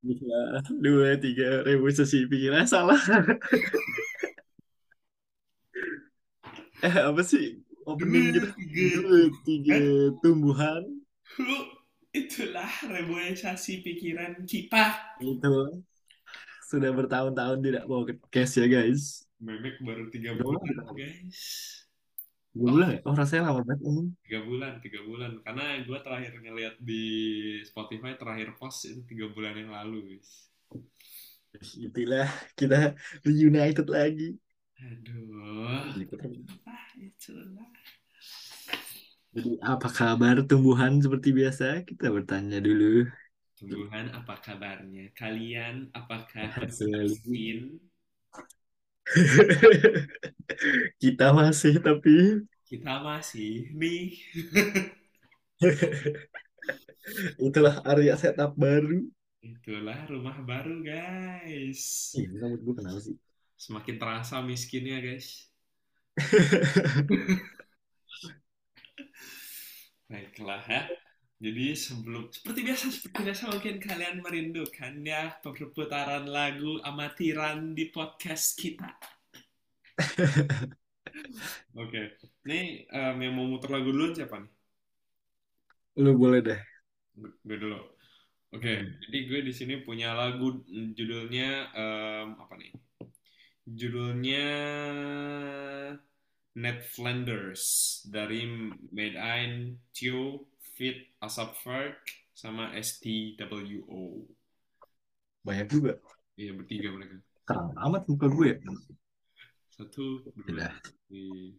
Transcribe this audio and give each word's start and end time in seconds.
Bisa 0.00 0.36
dua 0.80 1.20
tiga 1.20 1.60
revolusi 1.64 2.24
pikiran 2.24 2.64
salah. 2.64 2.96
Eh 6.80 6.96
apa 6.96 7.20
sih 7.20 7.60
opening 7.84 8.32
gitu? 8.32 8.48
tiga, 8.56 8.88
Dua 9.04 9.20
tiga 9.44 9.76
kan? 9.76 9.84
tumbuhan 10.24 10.82
Lu, 11.36 11.58
itulah 12.10 12.72
reboisasi 12.88 13.84
pikiran 13.84 14.48
kita. 14.48 14.96
itu 15.20 15.84
sudah 16.66 16.90
bertahun-tahun 16.96 17.58
tidak 17.60 17.84
ke 18.08 18.14
cash 18.32 18.56
ya 18.58 18.66
guys. 18.66 19.28
Memek 19.44 19.76
baru 19.84 20.08
tiga 20.08 20.34
bulan, 20.40 20.64
kita 20.64 20.82
guys. 22.54 22.58
Dua 22.58 22.68
Oh, 22.70 22.74
bulan 22.74 22.88
ya? 22.94 22.98
Oh 23.06 23.14
rasanya 23.20 23.42
lama 23.48 23.60
banget 23.68 23.80
ini. 23.88 24.02
tiga 24.24 24.38
bulan, 24.48 24.72
tiga 24.84 25.00
bulan. 25.08 25.32
Karena 25.44 25.64
gue 25.86 25.98
terakhir 26.04 26.32
ngeliat 26.44 26.74
di 26.88 27.02
Spotify 27.68 28.10
terakhir 28.20 28.48
post 28.58 28.78
itu 28.90 29.00
tiga 29.10 29.26
bulan 29.34 29.54
yang 29.60 29.70
lalu, 29.76 29.96
guys. 30.16 30.30
Itulah 31.86 32.28
kita 32.58 32.94
reunited 33.26 33.86
lagi. 33.90 34.24
Aduh, 34.80 35.66
Jadi 35.94 36.40
ah, 36.66 36.84
itulah. 37.06 37.68
apa 39.72 39.88
kabar 39.98 40.36
tumbuhan 40.48 40.92
seperti 41.04 41.28
biasa? 41.38 41.64
Kita 41.88 42.06
bertanya 42.16 42.58
dulu. 42.66 42.84
Tumbuhan, 43.58 44.06
apa 44.18 44.34
kabarnya? 44.40 45.04
Kalian 45.20 45.92
apakah 45.92 46.48
vaksin? 46.56 47.78
Kita 51.02 51.34
masih 51.34 51.82
tapi 51.82 52.46
Kita 52.66 53.02
masih 53.02 53.66
nih. 53.74 54.14
itulah 57.46 57.82
area 57.82 58.14
setup 58.14 58.54
baru. 58.54 59.02
Itulah 59.40 60.04
rumah 60.06 60.36
baru, 60.44 60.84
guys. 60.84 62.12
Ih, 62.14 62.28
rambut 62.38 62.60
gue 62.60 62.74
kenapa 62.78 63.00
sih? 63.00 63.16
Semakin 63.56 63.96
terasa 63.98 64.38
miskinnya, 64.44 65.00
guys. 65.02 65.50
Baiklah 70.10 70.62
ya. 70.68 70.82
Jadi 71.40 71.72
sebelum 71.72 72.28
seperti 72.28 72.60
biasa 72.68 72.84
seperti 72.92 73.20
biasa 73.24 73.42
mungkin 73.48 73.76
kalian 73.80 74.16
merindukan 74.20 74.92
ya 75.00 75.22
perputaran 75.40 76.28
lagu 76.28 76.76
amatiran 76.84 77.72
di 77.72 77.88
podcast 77.88 78.60
kita. 78.60 78.92
Oke, 81.82 82.00
nih 82.48 82.62
em, 82.92 83.16
yang 83.24 83.32
mau 83.36 83.46
muter 83.50 83.70
lagu 83.72 83.88
dulu 83.88 84.12
siapa 84.16 84.36
nih? 84.42 84.50
Lu 86.02 86.12
boleh 86.18 86.40
deh. 86.46 86.60
Gue 87.46 87.56
dulu. 87.60 87.80
Oke, 88.50 88.72
jadi 89.06 89.18
gue 89.30 89.40
di 89.48 89.52
sini 89.54 89.74
punya 89.86 90.12
lagu 90.16 90.62
judulnya 90.68 91.70
em, 91.74 92.26
apa 92.36 92.54
nih? 92.60 92.72
Judulnya 93.70 94.46
Ned 96.54 96.82
Flanders 96.82 97.64
dari 98.10 98.46
Made 98.90 99.18
in 99.18 99.78
Tio 99.94 100.46
Fit 100.58 101.09
Asap 101.20 101.52
Ferg 101.60 102.00
sama 102.32 102.72
STWO. 102.80 104.24
Banyak 105.44 105.68
juga. 105.68 106.00
Iya 106.32 106.56
bertiga 106.56 106.96
mereka. 106.96 107.20
Terang 107.44 107.76
amat 107.76 108.08
muka 108.08 108.24
gue 108.32 108.56
ya. 108.56 108.56
Satu, 109.68 110.24
dua, 110.32 110.48
Udah. 110.48 110.72
tiga. 111.12 111.52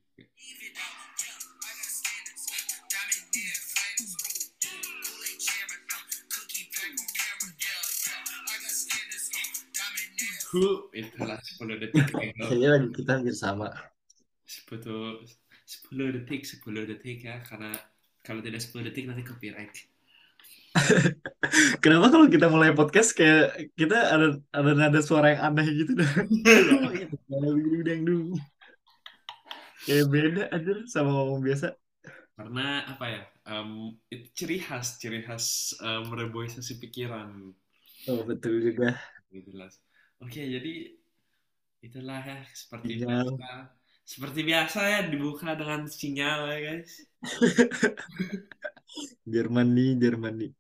Hu, 10.52 10.92
itulah 10.92 11.39
10 11.39 11.80
detik. 11.80 12.12
Kayaknya 12.12 12.70
lagi 12.76 12.88
kita 12.92 13.09
hampir 13.16 13.36
sama. 13.38 13.72
10, 14.44 15.21
10 15.64 16.17
detik, 16.17 16.44
10 16.44 16.83
detik 16.92 17.23
ya. 17.23 17.39
Karena 17.45 17.71
kalau 18.21 18.42
tidak 18.42 18.61
10 18.61 18.87
detik 18.89 19.05
nanti 19.09 19.26
copyright. 19.26 19.73
Kenapa 21.83 22.08
kalau 22.08 22.32
kita 22.32 22.48
mulai 22.48 22.71
podcast 22.71 23.11
kayak 23.11 23.76
kita 23.76 23.98
ada 24.08 24.27
ada 24.55 24.71
nada 24.71 24.99
suara 25.04 25.36
yang 25.36 25.52
aneh 25.52 25.67
gitu 25.83 25.99
dah. 25.99 26.11
Iya. 26.32 27.99
Dulu. 28.08 28.39
Kayak 29.83 30.05
beda 30.08 30.43
aja 30.54 30.73
sama 30.87 31.11
ngomong 31.11 31.42
biasa. 31.43 31.76
Karena 32.39 32.87
apa 32.87 33.05
ya? 33.09 33.23
em, 33.48 33.98
itu 34.14 34.27
ciri 34.38 34.58
khas, 34.61 35.02
ciri 35.02 35.26
khas 35.26 35.76
em, 35.82 36.05
reboisasi 36.08 36.77
pikiran. 36.77 37.53
Oh, 38.09 38.21
betul 38.26 38.61
juga. 38.61 38.98
Gitu 39.30 39.52
lah. 39.58 39.70
Oke, 40.21 40.42
jadi 40.42 40.93
itulah 41.82 42.21
ya 42.21 42.45
seperti 42.53 43.02
Sinyal. 43.02 43.33
biasa. 43.33 43.80
Seperti 44.04 44.44
biasa 44.44 44.80
ya 44.84 45.00
dibuka 45.08 45.56
dengan 45.56 45.88
sinyal 45.88 46.39
ya 46.52 46.58
guys. 46.60 46.92
Germany, 49.34 49.95
Germany. 49.95 50.52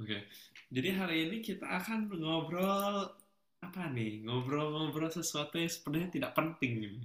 Oke, 0.00 0.24
jadi 0.72 0.88
hari 0.96 1.28
ini 1.28 1.36
kita 1.44 1.68
akan 1.68 2.08
ngobrol 2.10 3.12
apa 3.62 3.82
nih? 3.92 4.24
Ngobrol-ngobrol 4.26 5.12
sesuatu 5.12 5.60
yang 5.60 5.70
sebenarnya 5.70 6.10
tidak 6.10 6.32
penting 6.34 6.72
nih. 6.82 6.96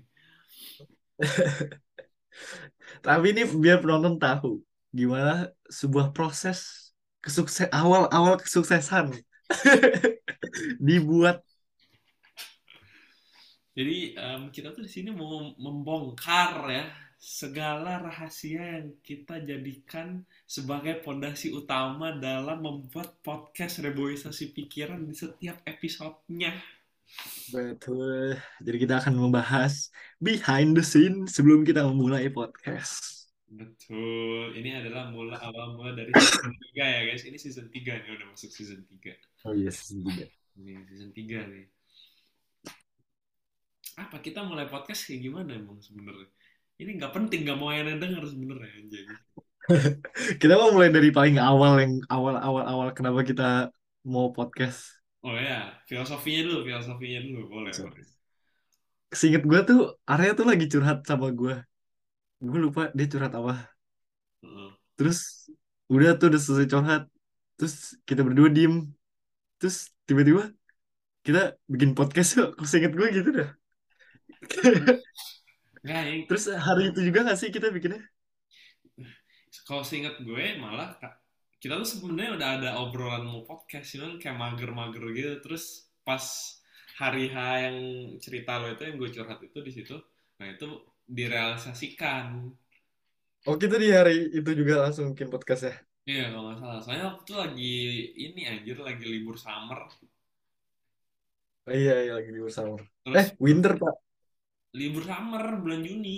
Tapi 3.06 3.26
ini 3.36 3.44
biar 3.46 3.84
penonton 3.84 4.18
tahu 4.18 4.64
gimana 4.90 5.54
sebuah 5.70 6.16
proses 6.16 6.90
kesukses 7.22 7.70
awal-awal 7.70 8.42
kesuksesan 8.42 9.14
dibuat 10.88 11.44
Jadi 13.80 14.12
em, 14.12 14.52
kita 14.52 14.76
tuh 14.76 14.84
di 14.84 14.92
sini 14.92 15.16
mau 15.16 15.56
membongkar 15.56 16.68
ya 16.68 16.84
segala 17.16 18.04
rahasia 18.04 18.84
yang 18.84 18.92
kita 19.00 19.40
jadikan 19.40 20.28
sebagai 20.44 21.00
pondasi 21.00 21.56
utama 21.56 22.12
dalam 22.20 22.60
membuat 22.60 23.16
podcast 23.24 23.80
reboisasi 23.80 24.52
pikiran 24.52 25.08
di 25.08 25.16
setiap 25.16 25.64
episodenya. 25.64 26.60
betul. 27.56 28.36
Jadi 28.60 28.78
kita 28.84 29.00
akan 29.00 29.16
membahas 29.16 29.96
behind 30.20 30.76
the 30.76 30.84
scene 30.84 31.24
sebelum 31.32 31.64
kita 31.64 31.80
memulai 31.88 32.28
podcast. 32.28 33.32
Betul, 33.48 34.60
ini 34.60 34.76
adalah 34.76 35.08
mula 35.08 35.40
awal 35.40 35.80
mula 35.80 35.96
dari 35.96 36.12
season 36.20 36.52
3 36.52 36.84
ya 36.84 37.02
guys. 37.08 37.24
Ini 37.24 37.38
season 37.40 37.68
3 37.72 37.80
nih, 38.04 38.12
udah 38.12 38.28
masuk 38.28 38.52
season 38.52 38.84
3. 38.86 39.48
Oh 39.48 39.56
iya, 39.56 39.72
season 39.72 40.04
tiga. 40.04 40.28
Ini 40.60 40.84
season 40.84 41.10
3 41.16 41.48
nih. 41.48 41.79
Apa 43.96 44.22
kita 44.22 44.46
mulai 44.46 44.70
podcast 44.70 45.08
kayak 45.08 45.26
gimana 45.26 45.58
emang 45.58 45.80
sebenarnya? 45.82 46.30
Ini 46.80 46.96
nggak 46.96 47.12
penting, 47.12 47.44
nggak 47.48 47.60
mau 47.60 47.74
yang 47.74 48.00
denger 48.00 48.24
sebenarnya 48.28 48.70
anjing. 48.78 49.08
Kita 50.42 50.54
mau 50.58 50.74
mulai 50.74 50.90
dari 50.90 51.14
paling 51.14 51.38
awal 51.38 51.78
yang 51.78 51.94
awal-awal 52.10 52.64
awal 52.66 52.88
kenapa 52.90 53.22
kita 53.22 53.70
mau 54.02 54.34
podcast. 54.34 54.98
Oh 55.22 55.36
ya, 55.36 55.78
filosofinya 55.86 56.48
dulu, 56.48 56.60
filosofinya 56.66 57.20
dulu, 57.22 57.42
boleh, 57.52 57.72
So, 57.76 57.86
boleh. 57.86 58.08
Seinget 59.14 59.44
gue 59.46 59.60
tuh 59.66 59.82
Arya 60.10 60.34
tuh 60.34 60.48
lagi 60.48 60.66
curhat 60.72 61.06
sama 61.06 61.30
gue. 61.30 61.60
Gue 62.40 62.60
lupa 62.62 62.90
dia 62.96 63.06
curhat 63.06 63.36
apa. 63.36 63.68
Heeh. 64.42 64.70
Terus 64.96 65.52
udah 65.92 66.16
tuh 66.16 66.32
udah 66.32 66.42
selesai 66.42 66.68
curhat. 66.70 67.04
Terus 67.60 68.00
kita 68.08 68.22
berdua 68.24 68.48
diem. 68.50 68.88
Terus 69.60 69.92
tiba-tiba 70.08 70.50
kita 71.22 71.60
bikin 71.68 71.94
podcast 71.94 72.40
yuk. 72.40 72.50
Kok 72.56 72.66
seinget 72.70 72.96
gue 72.96 73.08
gitu 73.12 73.30
dah. 73.36 73.59
Nggak, 75.84 76.04
yang, 76.10 76.22
Terus 76.28 76.44
hari 76.66 76.82
itu 76.94 77.00
juga 77.08 77.20
gak 77.28 77.38
sih 77.42 77.50
kita 77.56 77.68
bikinnya? 77.76 78.02
kalau 79.68 79.84
seingat 79.90 80.16
gue 80.28 80.46
malah 80.64 80.90
kita 81.62 81.74
tuh 81.82 81.90
sebenarnya 81.94 82.32
udah 82.40 82.50
ada 82.58 82.70
obrolan 82.84 83.24
mau 83.28 83.42
podcast, 83.44 83.88
cuman 83.94 84.16
kayak 84.22 84.38
mager-mager 84.44 85.04
gitu. 85.18 85.34
Terus 85.44 85.64
pas 86.08 86.24
hari 87.02 87.28
H 87.34 87.38
yang 87.68 87.78
cerita 88.24 88.52
lo 88.62 88.68
itu 88.74 88.82
yang 88.88 88.96
gue 89.02 89.10
curhat 89.16 89.40
itu 89.44 89.60
di 89.68 89.72
situ, 89.78 89.96
nah 90.40 90.48
itu 90.54 90.68
direalisasikan. 91.18 92.26
Oh 93.50 93.56
kita 93.62 93.76
di 93.84 93.88
hari 93.98 94.12
itu 94.38 94.50
juga 94.60 94.74
langsung 94.84 95.06
bikin 95.12 95.30
podcast 95.34 95.62
ya? 95.68 95.74
Iya 96.10 96.22
kalau 96.32 96.44
nggak 96.46 96.60
salah. 96.62 96.80
Soalnya 96.84 97.06
waktu 97.10 97.22
itu 97.26 97.34
lagi 97.44 97.66
ini 98.26 98.42
anjir 98.52 98.78
lagi 98.88 99.04
libur 99.14 99.36
summer. 99.44 99.80
Oh, 101.68 101.74
iya, 101.80 101.92
iya 102.04 102.12
lagi 102.18 102.30
di 102.36 102.42
bersama. 102.46 102.76
Terus 103.04 103.22
Eh, 103.22 103.28
winter 103.44 103.72
pak. 103.82 103.94
Libur 104.78 105.04
summer 105.10 105.44
bulan 105.62 105.82
Juni. 105.88 106.18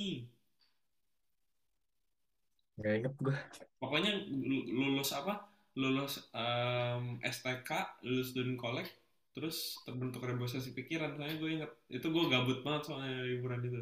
Gak 2.81 2.93
inget 2.97 3.13
gue. 3.23 3.35
Pokoknya 3.81 4.11
lu- 4.49 4.67
lulus 4.79 5.09
apa? 5.19 5.33
Lulus 5.81 6.13
em, 6.35 7.03
STK, 7.23 7.69
lulus 8.05 8.27
student 8.31 8.57
collect, 8.63 8.91
terus 9.35 9.55
terbentuk 9.85 10.21
reboisasi 10.29 10.69
pikiran. 10.77 11.09
Soalnya 11.15 11.37
gue 11.41 11.49
inget 11.55 11.71
itu 11.97 12.07
gue 12.15 12.23
gabut 12.33 12.57
banget 12.65 12.81
soalnya 12.87 13.11
liburan 13.29 13.61
itu. 13.67 13.81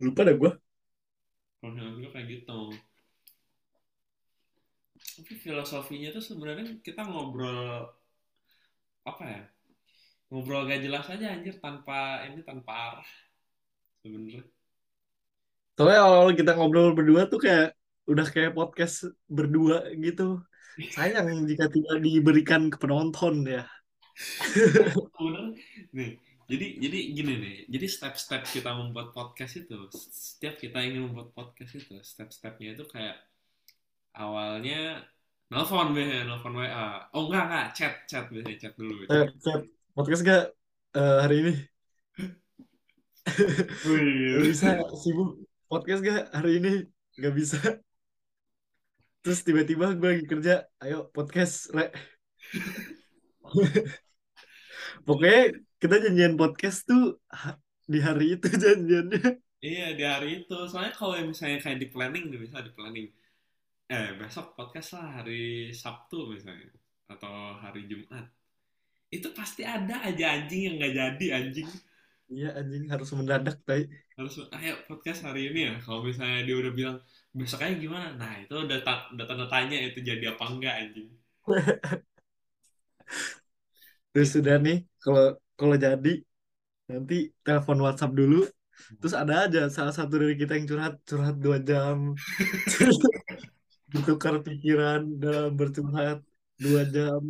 Lupa 0.00 0.22
dah 0.26 0.34
gue. 0.40 0.50
Kalau 1.60 1.88
gue 1.98 2.08
kayak 2.14 2.26
gitu. 2.32 2.52
tapi 5.16 5.32
filosofinya 5.44 6.08
tuh 6.16 6.22
sebenarnya 6.28 6.64
kita 6.86 7.00
ngobrol 7.08 7.58
apa 9.04 9.24
ya 9.28 9.40
ngobrol 10.28 10.66
gak 10.66 10.80
jelas 10.84 11.06
aja 11.10 11.26
anjir 11.34 11.54
tanpa 11.62 12.24
ini 12.28 12.40
tanpa 12.42 12.72
arah 12.72 13.08
sebenarnya 14.02 14.42
Soalnya 15.74 16.00
awal 16.06 16.38
kita 16.38 16.54
ngobrol 16.54 16.94
berdua 16.94 17.26
tuh 17.26 17.42
kayak 17.42 17.74
udah 18.06 18.26
kayak 18.30 18.54
podcast 18.54 19.10
berdua 19.26 19.90
gitu. 19.98 20.38
Sayang 20.94 21.50
jika 21.50 21.66
tidak 21.66 21.98
diberikan 21.98 22.70
ke 22.70 22.78
penonton 22.78 23.42
ya. 23.42 23.66
Nih 25.98 26.14
jadi 26.44 26.66
jadi 26.76 26.98
gini 27.16 27.32
nih 27.40 27.56
jadi 27.72 27.86
step-step 27.88 28.42
kita 28.44 28.70
membuat 28.76 29.16
podcast 29.16 29.64
itu 29.64 29.88
setiap 29.96 30.60
kita 30.60 30.84
ingin 30.84 31.08
membuat 31.08 31.32
podcast 31.32 31.72
itu 31.80 31.96
step-stepnya 32.04 32.76
itu 32.76 32.84
kayak 32.84 33.16
awalnya 34.12 35.00
nelfon 35.48 35.96
biasanya 35.96 36.28
nelfon 36.28 36.54
WA 36.60 37.08
oh 37.16 37.22
enggak 37.28 37.44
enggak 37.48 37.66
chat 37.72 37.94
chat 38.04 38.24
biasanya 38.28 38.58
chat 38.60 38.74
dulu 38.76 39.08
Eh, 39.08 39.26
chat 39.40 39.60
podcast 39.94 40.26
gak 40.26 40.44
eh, 40.98 41.18
hari 41.22 41.36
ini? 41.38 41.54
Wih, 43.88 44.34
Gak 44.34 44.42
bisa 44.50 44.68
sibuk. 44.98 45.38
Podcast 45.70 46.02
gak 46.02 46.34
hari 46.34 46.58
ini? 46.58 46.72
Gak 47.14 47.34
bisa. 47.34 47.58
Terus 49.22 49.40
tiba-tiba 49.46 49.94
gue 49.96 50.08
lagi 50.18 50.26
kerja, 50.28 50.66
ayo 50.82 51.08
podcast, 51.14 51.70
re. 51.72 51.94
Pokoknya 55.06 55.54
kita 55.78 55.96
janjian 56.02 56.34
podcast 56.36 56.84
tuh 56.90 57.22
di 57.86 58.02
hari 58.02 58.36
itu 58.36 58.50
janjiannya. 58.66 59.40
iya 59.64 59.96
di 59.96 60.04
hari 60.04 60.44
itu 60.44 60.56
soalnya 60.68 60.92
kalau 60.92 61.16
misalnya 61.24 61.56
kayak 61.56 61.80
di 61.80 61.88
planning 61.88 62.28
misalnya 62.36 62.68
di 62.68 62.74
planning 62.76 63.08
eh 63.88 64.12
besok 64.20 64.52
podcast 64.52 64.92
lah 65.00 65.24
hari 65.24 65.72
Sabtu 65.72 66.28
misalnya 66.36 66.68
atau 67.08 67.56
hari 67.64 67.88
Jumat 67.88 68.28
itu 69.14 69.28
pasti 69.30 69.62
ada 69.62 70.02
aja 70.02 70.24
anjing 70.34 70.60
yang 70.66 70.74
nggak 70.78 70.94
jadi 70.98 71.26
anjing. 71.38 71.68
Iya 72.34 72.48
anjing 72.58 72.84
harus 72.90 73.08
mendadak, 73.14 73.56
tai. 73.68 73.84
harus 74.18 74.34
ayo 74.58 74.74
podcast 74.88 75.20
hari 75.26 75.50
ini 75.52 75.60
ya. 75.70 75.74
Kalau 75.84 76.00
misalnya 76.02 76.40
dia 76.46 76.56
udah 76.56 76.72
bilang 76.72 76.96
besoknya 77.34 77.78
gimana? 77.78 78.08
Nah 78.18 78.32
itu 78.42 78.54
udah 78.54 78.78
ta- 78.86 79.06
udah 79.14 79.24
tanda 79.28 79.46
tanya 79.50 79.78
itu 79.78 79.98
jadi 80.02 80.34
apa 80.34 80.44
enggak 80.50 80.74
anjing. 80.82 81.08
Terus 84.14 84.30
sudah 84.30 84.56
nih, 84.62 84.78
kalau 85.02 85.34
kalau 85.58 85.74
jadi 85.74 86.12
nanti 86.90 87.34
telepon 87.46 87.78
WhatsApp 87.84 88.12
dulu. 88.14 88.46
Terus 88.98 89.14
ada 89.14 89.46
aja 89.46 89.70
salah 89.70 89.94
satu 89.94 90.18
dari 90.18 90.34
kita 90.34 90.58
yang 90.58 90.66
curhat 90.66 90.94
curhat 91.06 91.36
dua 91.38 91.58
jam, 91.62 92.14
bertukar 93.92 94.34
pikiran 94.42 95.00
dalam 95.22 95.54
bercurhat 95.54 96.18
dua 96.64 96.82
jam. 96.88 97.22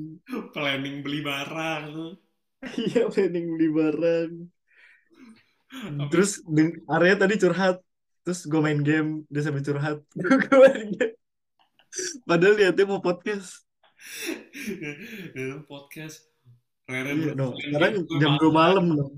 planning 0.54 1.02
beli 1.02 1.20
barang 1.26 2.14
Iya 2.64 3.12
planning 3.12 3.46
beli 3.56 3.68
barang. 3.68 4.32
Habis 5.74 6.10
Terus 6.10 6.32
Arya 6.86 7.14
tadi 7.18 7.34
curhat, 7.36 7.82
terus 8.22 8.46
gue 8.46 8.60
main 8.62 8.80
game 8.80 9.26
dia 9.28 9.42
sambil 9.42 9.64
curhat. 9.66 9.98
Gue 10.46 10.58
main 10.70 10.88
game. 10.94 11.14
Padahal 12.26 12.54
niatnya 12.58 12.84
mau 12.86 13.02
podcast. 13.02 13.66
podcast 15.66 16.22
Rere 16.86 17.16
Iya 17.16 17.32
no. 17.34 17.54
Sekarang 17.58 18.06
game 18.06 18.20
jam 18.22 18.32
2 18.38 18.44
makan 18.44 18.52
malam 18.54 18.84
dong. 18.94 19.14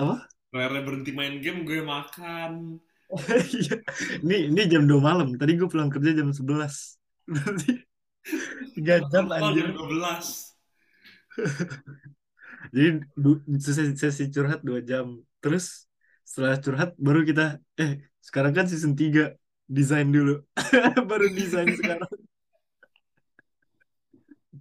Apa? 0.00 0.16
Rere 0.50 0.80
berhenti 0.82 1.12
main 1.14 1.38
game 1.38 1.62
gue 1.62 1.80
makan 1.86 2.82
Iya. 3.58 3.76
Ini 4.22 4.36
ini 4.54 4.62
jam 4.70 4.86
2 4.86 4.98
malam. 4.98 5.34
Tadi 5.38 5.52
gue 5.58 5.68
pulang 5.70 5.90
kerja 5.90 6.14
jam 6.14 6.30
11. 6.34 6.46
Berarti 7.30 7.72
3 8.24 9.10
jam 9.10 9.24
anjir. 9.32 9.70
jam 9.70 9.76
12 9.76 10.56
Jadi 12.74 12.88
du- 13.16 13.40
sesi, 13.56 13.96
sesi 13.96 14.24
curhat 14.28 14.60
2 14.60 14.84
jam. 14.84 15.16
Terus 15.40 15.88
setelah 16.22 16.60
curhat 16.60 16.90
baru 17.00 17.24
kita 17.24 17.58
eh 17.80 18.04
sekarang 18.20 18.52
kan 18.52 18.68
season 18.68 18.92
3 18.92 19.32
desain 19.64 20.06
dulu. 20.10 20.42
Baru 21.10 21.30
desain 21.32 21.70
sekarang. 21.72 22.10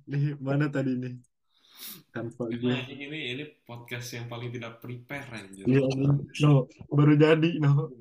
Nih, 0.10 0.34
mana 0.42 0.70
tadi 0.70 0.98
nih? 0.98 1.22
Tanpa 2.10 2.50
Ini 2.50 2.58
gue. 2.58 2.74
ini 2.98 3.20
ini 3.38 3.44
podcast 3.62 4.10
yang 4.18 4.26
paling 4.26 4.50
tidak 4.50 4.82
prepare 4.82 5.30
anjir. 5.38 5.64
Iya, 5.70 5.86
no, 6.42 6.66
baru 6.90 7.14
jadi, 7.14 7.62
no. 7.62 7.94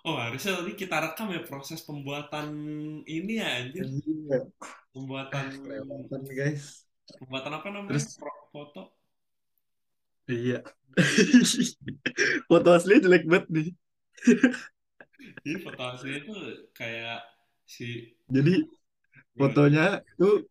Oh 0.00 0.16
harusnya 0.16 0.56
tadi 0.56 0.72
kita 0.80 0.96
rekam 0.96 1.28
ya 1.28 1.40
proses 1.44 1.84
pembuatan 1.84 2.48
ini 3.04 3.32
ya 3.36 3.48
anjir. 3.60 3.84
Iya, 3.84 4.38
Pembuatan 4.96 5.44
kelewatan 5.60 6.22
guys. 6.32 6.88
pembuatan 7.20 7.52
apa 7.60 7.66
namanya? 7.68 7.90
Terus 7.92 8.06
Foto. 8.50 8.80
iya. 10.26 10.58
Foto 12.50 12.68
asli 12.74 12.98
jelek 13.04 13.24
banget 13.28 13.46
nih. 13.54 13.68
Jadi 15.44 15.56
foto 15.64 15.82
aslinya 15.84 16.18
itu 16.24 16.32
kayak 16.72 17.18
si 17.68 17.86
Jadi 18.32 18.54
fotonya 19.38 20.00
tuh 20.18 20.48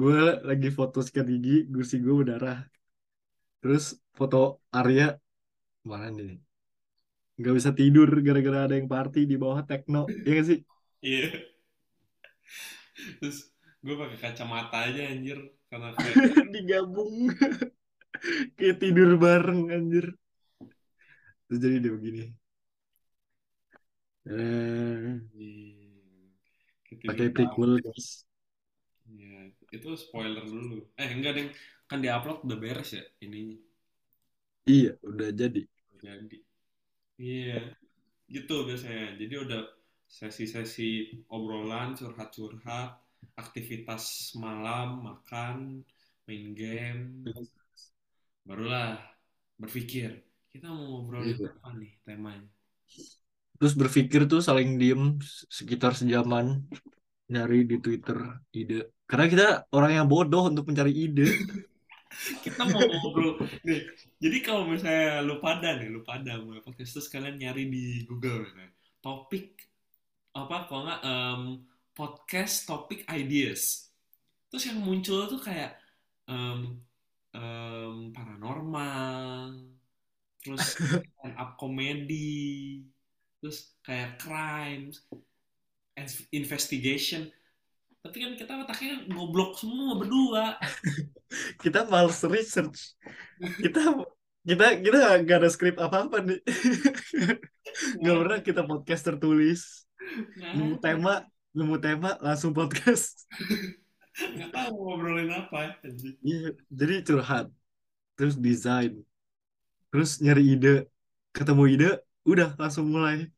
gue 0.00 0.18
lagi 0.48 0.68
foto 0.78 0.98
sikat 1.04 1.26
gigi, 1.28 1.68
gusi 1.68 1.94
gue 2.04 2.14
berdarah. 2.20 2.58
Terus 3.60 3.84
foto 4.16 4.62
Arya 4.72 5.14
mana 5.88 6.08
nih? 6.14 6.51
Gak 7.42 7.54
bisa 7.58 7.70
tidur 7.74 8.08
gara-gara 8.26 8.58
ada 8.70 8.74
yang 8.78 8.88
party 8.88 9.20
di 9.30 9.36
bawah 9.42 9.60
tekno. 9.66 10.06
Iya 10.24 10.32
gak 10.38 10.46
sih? 10.50 10.58
Iya. 11.02 11.26
Terus 13.18 13.38
gue 13.82 13.94
pakai 13.98 14.18
kacamata 14.22 14.76
aja 14.86 15.02
anjir 15.10 15.38
karena 15.66 15.88
kayak 15.98 16.46
Digabung 16.54 17.14
kayak 18.56 18.76
tidur 18.78 19.10
bareng 19.18 19.60
anjir. 19.74 20.06
Terus 21.46 21.58
jadi 21.58 21.76
dia 21.82 21.92
begini. 21.92 22.22
Eh, 24.22 25.18
pakai 27.06 27.26
ketidur 27.26 27.34
prequel 27.34 27.72
guys. 27.82 28.06
Iya, 29.12 29.50
itu 29.76 29.88
spoiler 30.02 30.44
dulu. 30.46 30.76
Eh 31.00 31.10
enggak 31.16 31.32
deng, 31.36 31.48
kan 31.88 31.98
diupload 32.04 32.38
udah 32.46 32.58
beres 32.62 32.90
ya 32.96 33.02
ini 33.24 33.58
Iya, 34.70 34.90
udah 35.02 35.28
jadi. 35.34 35.60
jadi. 36.02 36.36
Iya, 37.20 37.52
gitu 38.34 38.52
biasanya. 38.68 39.04
Jadi 39.20 39.34
udah 39.44 39.60
sesi-sesi 40.18 40.84
obrolan, 41.34 41.88
curhat-curhat, 41.98 42.88
aktivitas 43.42 44.04
malam, 44.44 44.88
makan, 45.08 45.56
main 46.26 46.46
game, 46.60 47.02
barulah 48.46 48.98
berpikir 49.60 50.10
kita 50.52 50.66
mau 50.68 50.84
ngobrolin 51.00 51.38
Iya. 51.38 51.48
apa 51.56 51.68
nih 51.80 51.92
temanya. 52.04 52.48
Terus 53.56 53.74
berpikir 53.78 54.20
tuh 54.26 54.40
saling 54.42 54.76
diem 54.80 55.02
sekitar 55.48 55.94
sejaman 55.94 56.66
nyari 57.32 57.64
di 57.70 57.76
Twitter 57.80 58.18
ide. 58.52 58.92
Karena 59.08 59.26
kita 59.32 59.46
orang 59.76 59.92
yang 60.02 60.06
bodoh 60.12 60.50
untuk 60.50 60.64
mencari 60.68 60.92
ide. 60.92 61.26
Kita 62.44 62.62
mau 62.68 62.80
ngobrol 62.80 63.40
nih. 63.66 63.82
Jadi 64.22 64.38
kalau 64.44 64.68
misalnya 64.68 65.24
lu 65.24 65.40
pada 65.42 65.78
nih, 65.78 65.88
lu 65.90 66.00
pada 66.04 66.38
mulai 66.38 66.62
podcast 66.62 66.98
terus 66.98 67.08
kalian 67.10 67.40
nyari 67.40 67.66
di 67.68 68.04
Google 68.06 68.46
misalnya. 68.46 68.70
Topik 69.02 69.46
apa 70.32 70.56
kalau 70.64 70.82
nggak 70.88 71.02
em, 71.04 71.42
podcast 71.92 72.64
topik 72.64 73.04
ideas. 73.12 73.92
Terus 74.48 74.68
yang 74.68 74.80
muncul 74.80 75.28
tuh 75.28 75.40
kayak 75.40 75.76
em, 76.28 76.80
em, 77.36 77.96
paranormal, 78.12 79.60
terus 80.42 80.76
stand 80.76 81.36
up 81.36 81.56
comedy, 81.60 82.82
terus 83.40 83.74
kayak 83.84 84.20
crimes, 84.20 85.04
investigation. 86.32 87.28
Tapi 88.02 88.16
kan 88.18 88.32
kita 88.34 88.52
otaknya 88.66 89.06
goblok 89.14 89.54
semua 89.62 89.94
berdua. 89.94 90.58
Kita 91.62 91.86
males 91.86 92.18
research. 92.26 92.98
Kita 93.62 94.02
kita 94.42 94.66
kita 94.82 94.98
gak 95.22 95.38
ada 95.38 95.48
skrip 95.48 95.78
apa-apa 95.78 96.18
nih. 96.18 96.42
Gak 98.04 98.16
pernah 98.18 98.38
kita 98.42 98.66
podcast 98.66 99.02
tertulis. 99.06 99.86
Nemu 100.34 100.76
Nggak 100.76 100.82
tema, 100.82 101.14
nemu 101.54 101.76
tema 101.78 102.10
langsung 102.18 102.50
podcast. 102.50 103.22
nggak 104.36 104.50
tahu 104.52 104.76
mau 104.76 104.92
ngobrolin 104.92 105.32
apa 105.32 105.80
anjing. 105.80 106.18
Iya, 106.20 106.52
jadi 106.68 106.94
curhat. 107.06 107.46
Terus 108.18 108.34
desain. 108.36 108.92
Terus 109.88 110.20
nyari 110.20 110.58
ide. 110.58 110.76
Ketemu 111.32 111.62
ide, 111.70 111.90
udah 112.28 112.52
langsung 112.60 112.92
mulai. 112.92 113.30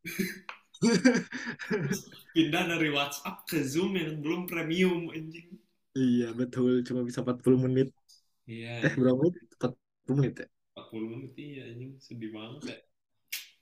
Pindah 2.34 2.64
dari 2.66 2.88
WhatsApp 2.90 3.46
ke 3.46 3.62
Zoom 3.62 3.94
yang 3.94 4.18
belum 4.20 4.46
premium 4.50 5.10
anjing. 5.14 5.48
Iya, 5.94 6.34
betul. 6.34 6.82
Cuma 6.86 7.00
bisa 7.06 7.22
40 7.22 7.58
menit. 7.64 7.88
Iya, 8.44 8.82
Eh, 8.84 8.92
berapa 8.98 9.16
menit? 9.22 9.34
40 9.56 10.14
menit 10.18 10.34
ya? 10.42 10.46
40 10.74 11.06
menit 11.12 11.32
iya 11.38 11.62
anjing 11.70 11.92
sedih 12.02 12.30
banget 12.34 12.60
ya. 12.70 12.76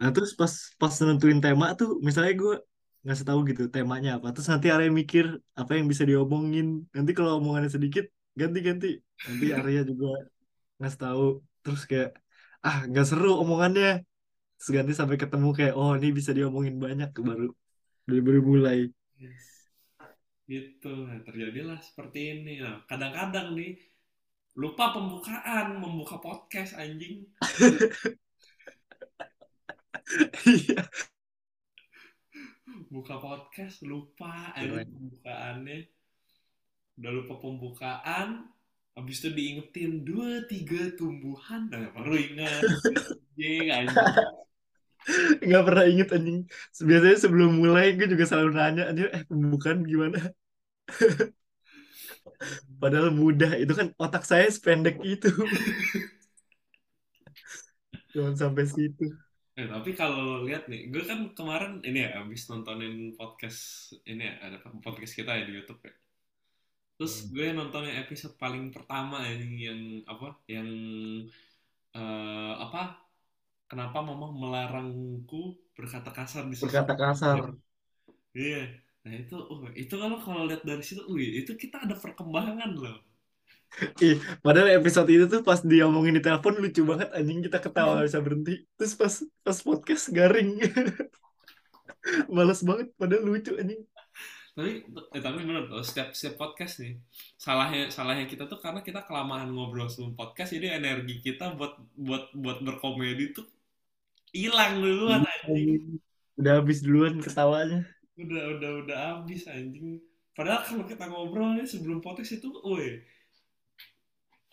Nah 0.00 0.10
terus 0.14 0.32
pas 0.40 0.52
pas 0.80 0.94
nentuin 1.06 1.38
tema 1.44 1.66
tuh, 1.78 2.00
misalnya 2.06 2.32
gue 2.42 2.54
ngasih 3.04 3.26
tahu 3.28 3.40
gitu 3.50 3.62
temanya 3.74 4.10
apa. 4.18 4.26
Terus 4.34 4.48
nanti 4.52 4.66
Arya 4.74 4.90
mikir 4.90 5.26
apa 5.60 5.70
yang 5.78 5.86
bisa 5.92 6.02
diomongin. 6.08 6.66
Nanti 6.96 7.10
kalau 7.18 7.38
omongannya 7.38 7.70
sedikit, 7.76 8.04
ganti-ganti. 8.40 8.86
Nanti 9.26 9.44
Arya 9.58 9.80
juga 9.90 10.06
ngasih 10.80 11.00
tahu. 11.04 11.24
Terus 11.62 11.82
kayak, 11.90 12.10
ah 12.66 12.78
nggak 12.88 13.06
seru 13.10 13.30
omongannya. 13.42 14.02
Terus 14.62 14.78
ganti 14.78 14.94
sampai 14.94 15.18
ketemu 15.18 15.50
kayak, 15.50 15.74
oh 15.74 15.90
ini 15.98 16.14
bisa 16.14 16.30
diomongin 16.30 16.78
banyak. 16.78 17.10
Baru, 17.18 17.50
baru 18.06 18.40
mulai. 18.46 18.86
Yes. 19.18 19.66
Gitu, 20.46 20.86
nah, 21.02 21.18
terjadilah 21.26 21.82
seperti 21.82 22.38
ini. 22.38 22.62
Nah, 22.62 22.86
kadang-kadang 22.86 23.58
nih 23.58 23.74
lupa 24.54 24.94
pembukaan, 24.94 25.82
membuka 25.82 26.22
podcast 26.22 26.78
anjing. 26.78 27.26
Iya. 30.46 30.86
Buka 32.86 33.18
podcast 33.18 33.82
lupa 33.82 34.54
anjing 34.54 34.86
pembukaannya. 34.86 35.90
Udah 37.02 37.12
lupa 37.18 37.34
pembukaan, 37.42 38.46
habis 38.94 39.18
itu 39.18 39.34
diingetin 39.34 40.06
dua 40.06 40.46
tiga 40.46 40.94
tumbuhan, 40.94 41.66
nah, 41.66 41.90
baru 41.98 42.14
ingat. 42.14 42.62
Anjing, 43.32 43.68
anjing. 43.74 44.06
Nggak 45.46 45.62
pernah 45.66 45.84
inget 45.90 46.08
anjing. 46.16 46.38
Biasanya 46.88 47.16
sebelum 47.24 47.50
mulai 47.62 47.84
gue 47.98 48.06
juga 48.12 48.24
selalu 48.30 48.50
nanya 48.58 48.82
anjing, 48.90 49.06
eh 49.16 49.22
pembukaan 49.30 49.78
gimana? 49.90 50.18
Padahal 52.80 53.10
mudah. 53.14 53.50
Itu 53.62 53.72
kan 53.78 53.88
otak 53.98 54.22
saya 54.26 54.46
sependek 54.50 54.98
itu. 55.04 55.30
Jangan 58.14 58.34
sampai 58.40 58.64
situ. 58.74 59.04
Eh, 59.58 59.66
tapi 59.74 59.90
kalau 60.00 60.16
lo 60.28 60.34
lihat 60.48 60.62
nih, 60.72 60.80
gue 60.92 61.02
kan 61.10 61.18
kemarin 61.36 61.72
ini 61.88 61.98
ya 62.04 62.08
habis 62.24 62.40
nontonin 62.50 62.94
podcast 63.18 63.60
ini 64.10 64.22
ya, 64.28 64.32
ada 64.48 64.56
podcast 64.84 65.12
kita 65.18 65.30
ya 65.38 65.44
di 65.48 65.52
YouTube 65.60 65.80
ya. 65.88 65.92
Terus 66.96 67.14
Hmm. 67.14 67.28
gue 67.34 67.46
nonton 67.58 67.82
yang 67.88 67.96
episode 68.04 68.34
paling 68.42 68.64
pertama 68.74 69.16
ini 69.32 69.46
yang 69.68 69.80
apa? 70.12 70.26
Yang 70.54 70.68
eh, 71.94 72.52
apa? 72.64 73.11
Kenapa 73.72 74.04
mama 74.04 74.28
melarangku 74.28 75.56
berkata 75.72 76.12
kasar 76.12 76.44
di 76.44 76.60
Berkata 76.60 76.92
kasar. 76.92 77.56
Iya. 78.36 78.68
Nah 79.00 79.12
itu, 79.16 79.32
uh, 79.32 79.72
itu 79.72 79.96
kalau 79.96 80.20
kalau 80.20 80.44
lihat 80.44 80.60
dari 80.60 80.84
situ, 80.84 81.00
wih, 81.08 81.40
itu 81.40 81.56
kita 81.56 81.80
ada 81.88 81.96
perkembangan 81.96 82.68
loh. 82.76 83.00
Ih, 84.04 84.20
padahal 84.44 84.76
episode 84.76 85.08
itu 85.08 85.24
tuh 85.24 85.40
pas 85.40 85.56
dia 85.64 85.88
ngomongin 85.88 86.20
di 86.20 86.22
telepon 86.22 86.60
lucu 86.60 86.84
banget 86.84 87.08
anjing 87.16 87.40
kita 87.40 87.64
ketawa 87.64 87.96
nggak 87.96 88.12
bisa 88.12 88.20
berhenti. 88.20 88.54
Terus 88.76 88.92
pas 88.92 89.14
pas 89.40 89.58
podcast 89.64 90.04
garing. 90.12 90.60
Males 92.36 92.60
banget 92.60 92.92
padahal 93.00 93.24
lucu 93.24 93.56
anjing. 93.56 93.80
Tapi, 94.52 94.84
eh, 95.16 95.22
tapi 95.24 95.48
bener 95.48 95.64
loh, 95.64 95.80
setiap 95.80 96.12
setiap 96.12 96.44
podcast 96.44 96.84
nih, 96.84 97.00
salahnya 97.40 97.88
salahnya 97.88 98.28
kita 98.28 98.44
tuh 98.44 98.60
karena 98.60 98.84
kita 98.84 99.00
kelamaan 99.08 99.48
ngobrol 99.48 99.88
sebelum 99.88 100.12
podcast, 100.12 100.52
jadi 100.52 100.76
energi 100.76 101.24
kita 101.24 101.56
buat 101.56 101.80
buat 101.96 102.36
buat 102.36 102.60
berkomedi 102.60 103.32
tuh 103.32 103.48
hilang 104.32 104.80
duluan 104.80 105.22
anjing. 105.22 106.00
Udah 106.40 106.52
habis 106.58 106.80
duluan 106.80 107.20
ketawanya. 107.20 107.84
Udah 108.16 108.42
udah 108.58 108.70
udah 108.84 108.98
habis 109.16 109.44
anjing. 109.46 110.00
Padahal 110.32 110.64
kalau 110.64 110.84
kita 110.88 111.04
ngobrolnya 111.12 111.68
sebelum 111.68 112.00
podcast 112.00 112.40
itu, 112.40 112.48
woi, 112.64 113.04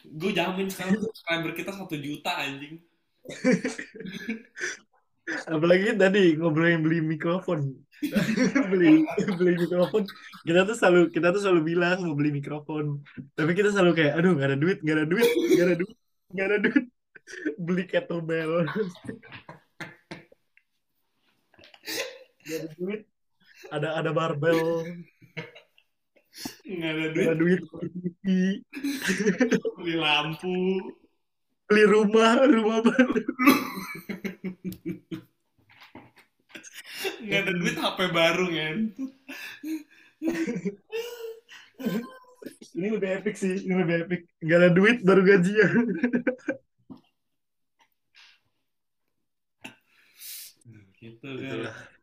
gue 0.03 0.31
jamin 0.36 0.67
sekarang 0.67 1.00
subscriber 1.00 1.55
kita 1.55 1.71
satu 1.71 1.95
juta 1.95 2.36
anjing. 2.36 2.83
Apalagi 5.48 5.93
tadi 5.95 6.36
ngobrolin 6.36 6.83
beli 6.83 7.00
mikrofon. 7.00 7.79
beli 8.71 9.07
beli 9.39 9.53
mikrofon. 9.55 10.03
Kita 10.43 10.67
tuh 10.67 10.75
selalu 10.75 11.01
kita 11.13 11.31
tuh 11.31 11.41
selalu 11.43 11.62
bilang 11.75 12.03
mau 12.03 12.17
beli 12.17 12.36
mikrofon. 12.36 13.00
Tapi 13.38 13.51
kita 13.55 13.71
selalu 13.71 13.91
kayak 13.95 14.13
aduh 14.19 14.36
nggak 14.36 14.50
ada 14.51 14.57
duit, 14.59 14.77
nggak 14.83 14.98
ada 15.00 15.05
duit, 15.07 15.29
nggak 15.29 15.65
ada 15.65 15.75
duit, 15.77 15.98
nggak 16.33 16.48
ada 16.48 16.57
duit. 16.59 16.86
Beli 17.65 17.83
kettlebell. 17.86 18.65
Ada 22.49 22.67
duit. 22.81 23.01
Ada 23.69 23.87
ada 24.01 24.09
barbel. 24.09 24.57
Nggak 26.65 26.91
ada 26.93 27.05
duit 27.13 27.25
ada 27.27 27.35
duit 27.37 27.59
beli 27.69 27.89
TV, 27.93 28.25
beli 29.77 29.95
lampu. 29.97 30.57
beli 31.69 31.85
rumah, 31.85 32.41
rumah 32.49 32.81
baru. 32.81 33.21
Nggak 37.21 37.39
ada 37.45 37.53
duit 37.53 37.75
HP 37.77 37.99
baru 38.09 38.45
kan. 38.49 38.77
Ini 42.73 42.87
lebih 42.89 43.09
epic 43.21 43.35
sih, 43.37 43.69
ini 43.69 43.73
lebih 43.77 43.95
epic. 44.09 44.21
Nggak 44.41 44.57
ada 44.57 44.69
duit 44.73 44.97
baru 45.05 45.21
gajian. 45.21 45.85
Gitu 50.97 51.29
kan. 51.37 51.98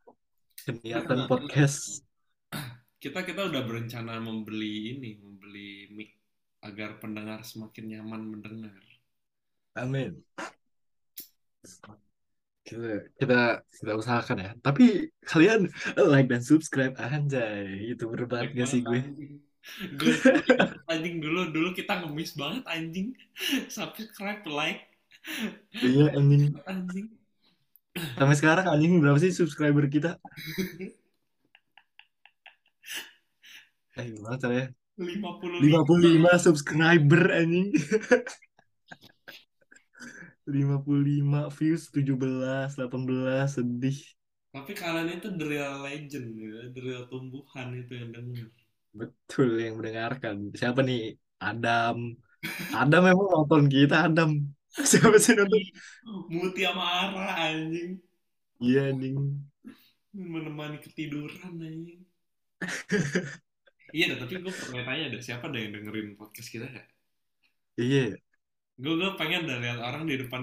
Itulah 0.66 0.82
kegiatan 0.82 1.20
podcast. 1.30 2.02
kita 2.98 3.22
kita 3.22 3.46
udah 3.46 3.62
berencana 3.62 4.18
membeli 4.18 4.98
ini 4.98 5.14
membeli 5.22 5.86
mic 5.94 6.18
agar 6.66 6.98
pendengar 6.98 7.46
semakin 7.46 7.94
nyaman 7.94 8.22
mendengar 8.26 8.74
Amin. 9.78 10.18
Kita, 12.66 13.06
kita 13.14 13.62
kita 13.62 13.92
usahakan 13.94 14.38
ya. 14.42 14.50
Tapi 14.58 15.06
kalian 15.22 15.70
like 16.10 16.26
dan 16.26 16.42
subscribe 16.42 16.98
anjay. 16.98 17.94
Itu 17.94 18.10
berbanget 18.10 18.58
gak 18.58 18.66
sih 18.66 18.82
gue? 18.82 19.06
gue 19.98 20.14
anjing 20.86 21.18
dulu 21.18 21.50
dulu 21.50 21.68
kita 21.74 21.98
ngemis 22.02 22.38
banget 22.38 22.62
anjing 22.70 23.18
subscribe 23.66 24.42
like 24.46 24.86
Iya 25.82 26.14
anjing. 26.14 26.54
anjing 26.70 27.06
Sampai 28.16 28.36
sekarang 28.36 28.66
anjing 28.68 29.00
berapa 29.02 29.18
sih 29.20 29.32
subscriber 29.32 29.86
kita? 29.88 30.16
Eh 33.96 34.12
gimana 34.12 34.36
caranya? 34.36 34.68
55 35.00 35.56
55 35.56 36.44
subscriber 36.44 37.22
anjing. 37.32 37.72
55 40.46 41.56
views 41.58 41.82
17 41.90 42.78
18 42.78 43.48
sedih. 43.50 43.98
tapi 44.56 44.72
kalian 44.72 45.20
itu 45.20 45.28
the 45.36 45.44
real 45.44 45.84
legend 45.84 46.32
ya 46.32 46.72
the 46.72 46.80
real 46.80 47.04
tumbuhan 47.12 47.76
itu 47.76 47.92
yang 47.92 48.08
denger 48.16 48.48
Betul 48.96 49.60
yang 49.60 49.76
mendengarkan. 49.76 50.36
Siapa 50.56 50.80
nih? 50.80 51.20
Adam. 51.36 52.16
Adam 52.72 53.02
memang 53.04 53.26
nonton 53.28 53.68
kita 53.68 54.08
Adam. 54.08 54.30
Siapa 54.90 55.16
sih 55.16 55.32
nonton? 55.36 55.62
Muti 56.32 56.62
sama 56.66 56.84
Ara 57.08 57.34
anjing 57.50 57.98
Iya 58.60 58.92
anjing. 58.92 59.16
menemani 60.16 60.80
ketiduran 60.80 61.60
anjing 61.60 62.00
iya 63.96 64.04
dah, 64.12 64.18
tapi 64.24 64.40
gue 64.40 64.52
pernah 64.52 64.82
tanya 64.82 65.04
deh 65.12 65.20
siapa 65.22 65.46
deh 65.52 65.60
yang 65.62 65.72
dengerin 65.76 66.16
podcast 66.18 66.48
kita 66.48 66.66
ya 66.68 66.82
Iya. 67.76 68.16
gue 68.76 68.92
gue 68.96 69.10
pengen 69.20 69.44
dah 69.48 69.58
lihat 69.60 69.78
orang 69.80 70.04
di 70.08 70.16
depan 70.20 70.42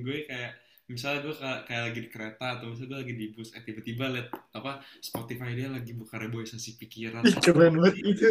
gue 0.00 0.24
kayak 0.28 0.52
misalnya 0.88 1.20
gue 1.22 1.34
kayak, 1.36 1.60
kayak 1.68 1.82
lagi 1.86 2.00
di 2.04 2.10
kereta 2.10 2.44
atau 2.58 2.66
misalnya 2.72 2.88
gue 2.90 3.00
lagi 3.04 3.14
di 3.16 3.26
bus 3.32 3.48
eh 3.56 3.62
tiba-tiba 3.62 4.04
lihat 4.10 4.28
apa 4.52 4.70
Spotify 5.00 5.52
dia 5.52 5.68
lagi 5.68 5.92
buka 5.92 6.16
reboisasi 6.16 6.80
pikiran 6.80 7.24
keren 7.44 7.76
banget 7.76 7.96
itu. 8.04 8.28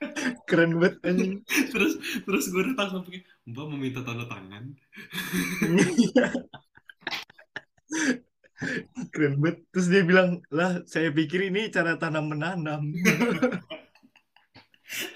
Keren 0.48 0.80
banget 0.80 0.96
anjing. 1.04 1.44
terus 1.72 2.00
terus 2.24 2.44
gue 2.48 2.62
datang 2.72 3.00
sampai 3.00 3.20
mbak 3.46 3.66
meminta 3.68 4.00
tanda 4.00 4.24
tangan 4.26 4.64
Keren 9.16 9.40
banget. 9.40 9.64
Terus 9.72 9.88
dia 9.88 10.04
bilang, 10.04 10.44
lah 10.52 10.84
saya 10.84 11.08
pikir 11.08 11.48
ini 11.48 11.72
cara 11.72 11.96
tanam 11.96 12.28
menanam. 12.28 12.92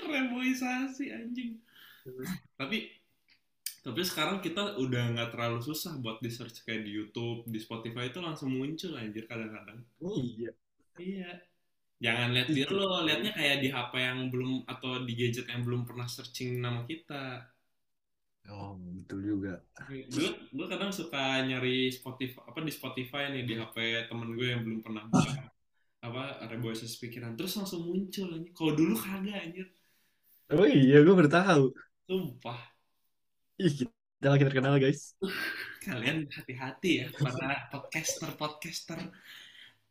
reboisasi 0.07 1.11
anjing 1.11 1.59
tapi 2.55 2.95
tapi 3.85 4.00
sekarang 4.00 4.41
kita 4.41 4.81
udah 4.81 5.12
nggak 5.12 5.31
terlalu 5.35 5.61
susah 5.61 6.00
buat 6.00 6.23
di 6.25 6.31
search 6.33 6.64
kayak 6.64 6.88
di 6.88 6.93
YouTube 6.95 7.45
di 7.50 7.61
Spotify 7.61 8.09
itu 8.09 8.23
langsung 8.23 8.55
muncul 8.55 8.97
anjir 8.97 9.29
kadang-kadang 9.29 9.83
iya. 10.00 10.53
Iya. 10.95 11.33
Jangan 12.03 12.29
lihat 12.35 12.49
dia 12.51 12.67
lo, 12.69 13.03
liatnya 13.07 13.33
kayak 13.33 13.63
di 13.63 13.69
HP 13.71 13.93
yang 13.97 14.21
belum 14.29 14.67
atau 14.67 15.03
di 15.07 15.13
gadget 15.15 15.47
yang 15.49 15.63
belum 15.63 15.87
pernah 15.87 16.07
searching 16.11 16.59
nama 16.59 16.83
kita. 16.85 17.49
Oh, 18.53 18.77
betul 18.77 19.25
juga. 19.25 19.63
Gue 19.89 20.29
gue 20.53 20.67
kadang 20.69 20.93
suka 20.93 21.41
nyari 21.47 21.89
Spotify 21.89 22.45
apa 22.45 22.61
di 22.61 22.73
Spotify 22.75 23.33
nih 23.33 23.45
di 23.49 23.55
HP 23.57 24.07
temen 24.11 24.37
gue 24.37 24.47
yang 24.53 24.61
belum 24.61 24.85
pernah 24.85 25.09
buka 25.09 25.49
apa 26.05 26.45
reboisasi 26.53 27.01
pikiran 27.01 27.33
terus 27.33 27.57
langsung 27.57 27.89
muncul 27.89 28.29
anjir. 28.37 28.53
Kalau 28.53 28.73
dulu 28.77 28.95
kagak 29.01 29.39
anjir. 29.41 29.69
Oh 30.53 30.69
iya, 30.69 31.01
gue 31.01 31.15
baru 31.17 31.31
tahu. 31.33 31.65
Sumpah. 32.05 32.61
Ih, 33.57 33.73
kita 33.73 33.95
kita 34.25 34.33
makin 34.33 34.49
terkenal 34.49 34.81
guys. 34.81 35.13
Kalian 35.85 36.25
hati-hati 36.33 37.05
ya 37.05 37.07
para 37.13 37.69
podcaster-podcaster 37.69 39.13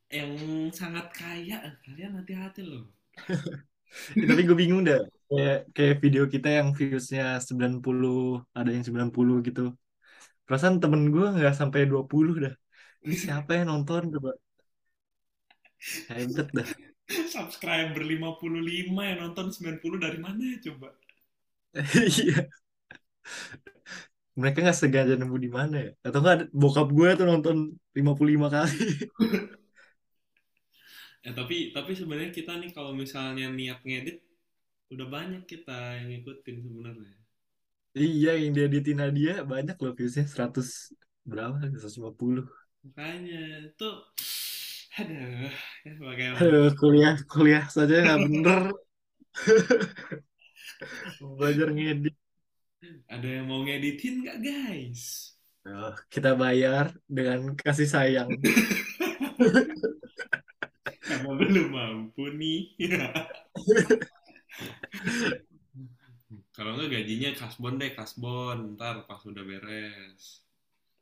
yang 0.10 0.32
sangat 0.74 1.06
kaya. 1.14 1.78
Kalian 1.86 2.20
hati-hati 2.20 2.62
loh. 2.64 2.84
Ya, 4.18 4.26
tapi 4.30 4.42
gue 4.48 4.58
bingung 4.58 4.82
dah. 4.84 5.00
Kayak, 5.30 5.58
kayak 5.76 5.96
video 6.04 6.24
kita 6.30 6.48
yang 6.62 6.68
viewsnya 6.78 7.42
90, 7.42 8.44
ada 8.54 8.70
yang 8.70 8.84
90 8.86 9.42
gitu. 9.48 9.74
Perasaan 10.46 10.78
temen 10.84 11.10
gue 11.14 11.26
nggak 11.26 11.56
sampai 11.56 11.88
20 11.88 12.34
dah. 12.44 12.54
Ini 13.04 13.16
siapa 13.20 13.52
yang 13.58 13.68
nonton 13.72 14.12
coba? 14.14 14.32
Hebat 16.08 16.48
dah. 16.56 16.70
Subscriber 17.34 18.00
55 18.00 19.02
yang 19.04 19.20
nonton 19.20 19.52
90 19.52 20.00
dari 20.00 20.20
mana 20.20 20.42
ya 20.42 20.58
coba? 20.72 20.90
Iya. 22.06 22.46
Mereka 24.34 24.66
nggak 24.66 24.78
sengaja 24.78 25.14
nemu 25.18 25.38
di 25.38 25.50
mana 25.50 25.76
ya? 25.78 25.90
Atau 26.06 26.20
nggak 26.22 26.38
bokap 26.54 26.88
gue 26.90 27.10
tuh 27.18 27.26
nonton 27.30 27.56
55 27.94 28.50
kali. 28.50 28.78
Ya 31.24 31.32
tapi 31.32 31.72
tapi 31.72 31.92
sebenarnya 31.96 32.32
kita 32.36 32.52
nih 32.60 32.72
kalau 32.76 32.92
misalnya 32.92 33.48
niat 33.48 33.80
ngedit 33.88 34.18
udah 34.94 35.08
banyak 35.08 35.44
kita 35.48 35.98
yang 35.98 36.08
ngikutin 36.12 36.58
sebenarnya. 36.62 37.14
Iya, 37.94 38.30
yang 38.42 38.52
dia 38.56 38.66
editin 38.70 39.00
dia 39.18 39.34
banyak 39.52 39.76
loh 39.84 39.94
viewsnya 39.98 40.26
100 40.26 40.68
berapa? 41.30 41.56
150. 41.64 42.44
Makanya 42.84 43.40
tuh 43.80 43.94
aduh 45.00 45.50
ya 45.86 45.92
bagaimana 45.98 46.42
Aduh, 46.44 46.68
kuliah 46.80 47.16
kuliah 47.32 47.64
saja 47.76 47.94
nggak 48.04 48.20
bener. 48.26 48.62
Belajar 51.38 51.70
ngedit. 51.74 52.16
ada 53.08 53.28
yang 53.28 53.46
mau 53.48 53.64
ngeditin 53.64 54.14
nggak 54.24 54.38
guys? 54.44 55.04
Oh, 55.64 55.96
kita 56.12 56.36
bayar 56.36 56.86
dengan 57.08 57.56
kasih 57.56 57.88
sayang. 57.88 58.30
Karena 61.24 61.40
belum 61.40 61.68
mampu 61.72 62.24
nih. 62.36 62.60
Kalau 66.54 66.78
nggak 66.78 66.90
gajinya 66.92 67.30
kasbon 67.34 67.82
deh 67.82 67.92
kasbon 67.98 68.78
ntar 68.78 69.10
pas 69.10 69.18
udah 69.26 69.42
beres 69.42 70.46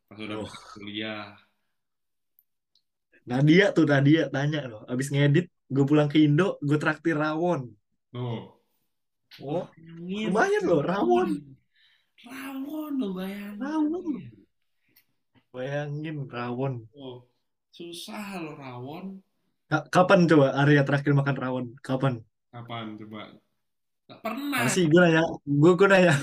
pas 0.08 0.16
udah 0.16 0.38
Oh. 0.44 0.52
kuliah 0.76 1.36
Nadia 3.28 3.70
tuh 3.76 3.86
Nadia 3.86 4.32
tanya 4.34 4.66
loh, 4.66 4.82
abis 4.90 5.14
ngedit 5.14 5.46
gue 5.70 5.86
pulang 5.86 6.10
ke 6.10 6.26
Indo, 6.26 6.58
gue 6.60 6.76
traktir 6.82 7.14
rawon. 7.16 7.70
Oh, 8.18 8.58
Bayangin. 9.40 10.28
lumayan 10.28 10.64
loh, 10.68 10.82
rawon. 10.84 11.30
Rawon 12.26 12.92
lo 12.98 13.08
bayangin. 13.16 13.62
Rawon. 13.62 14.18
bayangin 15.54 16.18
rawon. 16.28 16.74
Oh, 16.98 17.24
susah 17.72 18.42
lo 18.42 18.58
rawon. 18.58 19.22
Ka- 19.72 19.88
Kapan 19.88 20.28
coba 20.28 20.52
Arya 20.52 20.84
terakhir 20.84 21.16
makan 21.16 21.36
rawon? 21.40 21.66
Kapan? 21.80 22.20
Kapan 22.52 23.00
coba? 23.00 23.32
Gak 24.12 24.20
pernah. 24.20 24.68
Masih 24.68 24.92
gue 24.92 25.00
nanya, 25.00 25.24
gue 25.48 25.72
gue 25.80 25.88
nanya. 25.88 26.12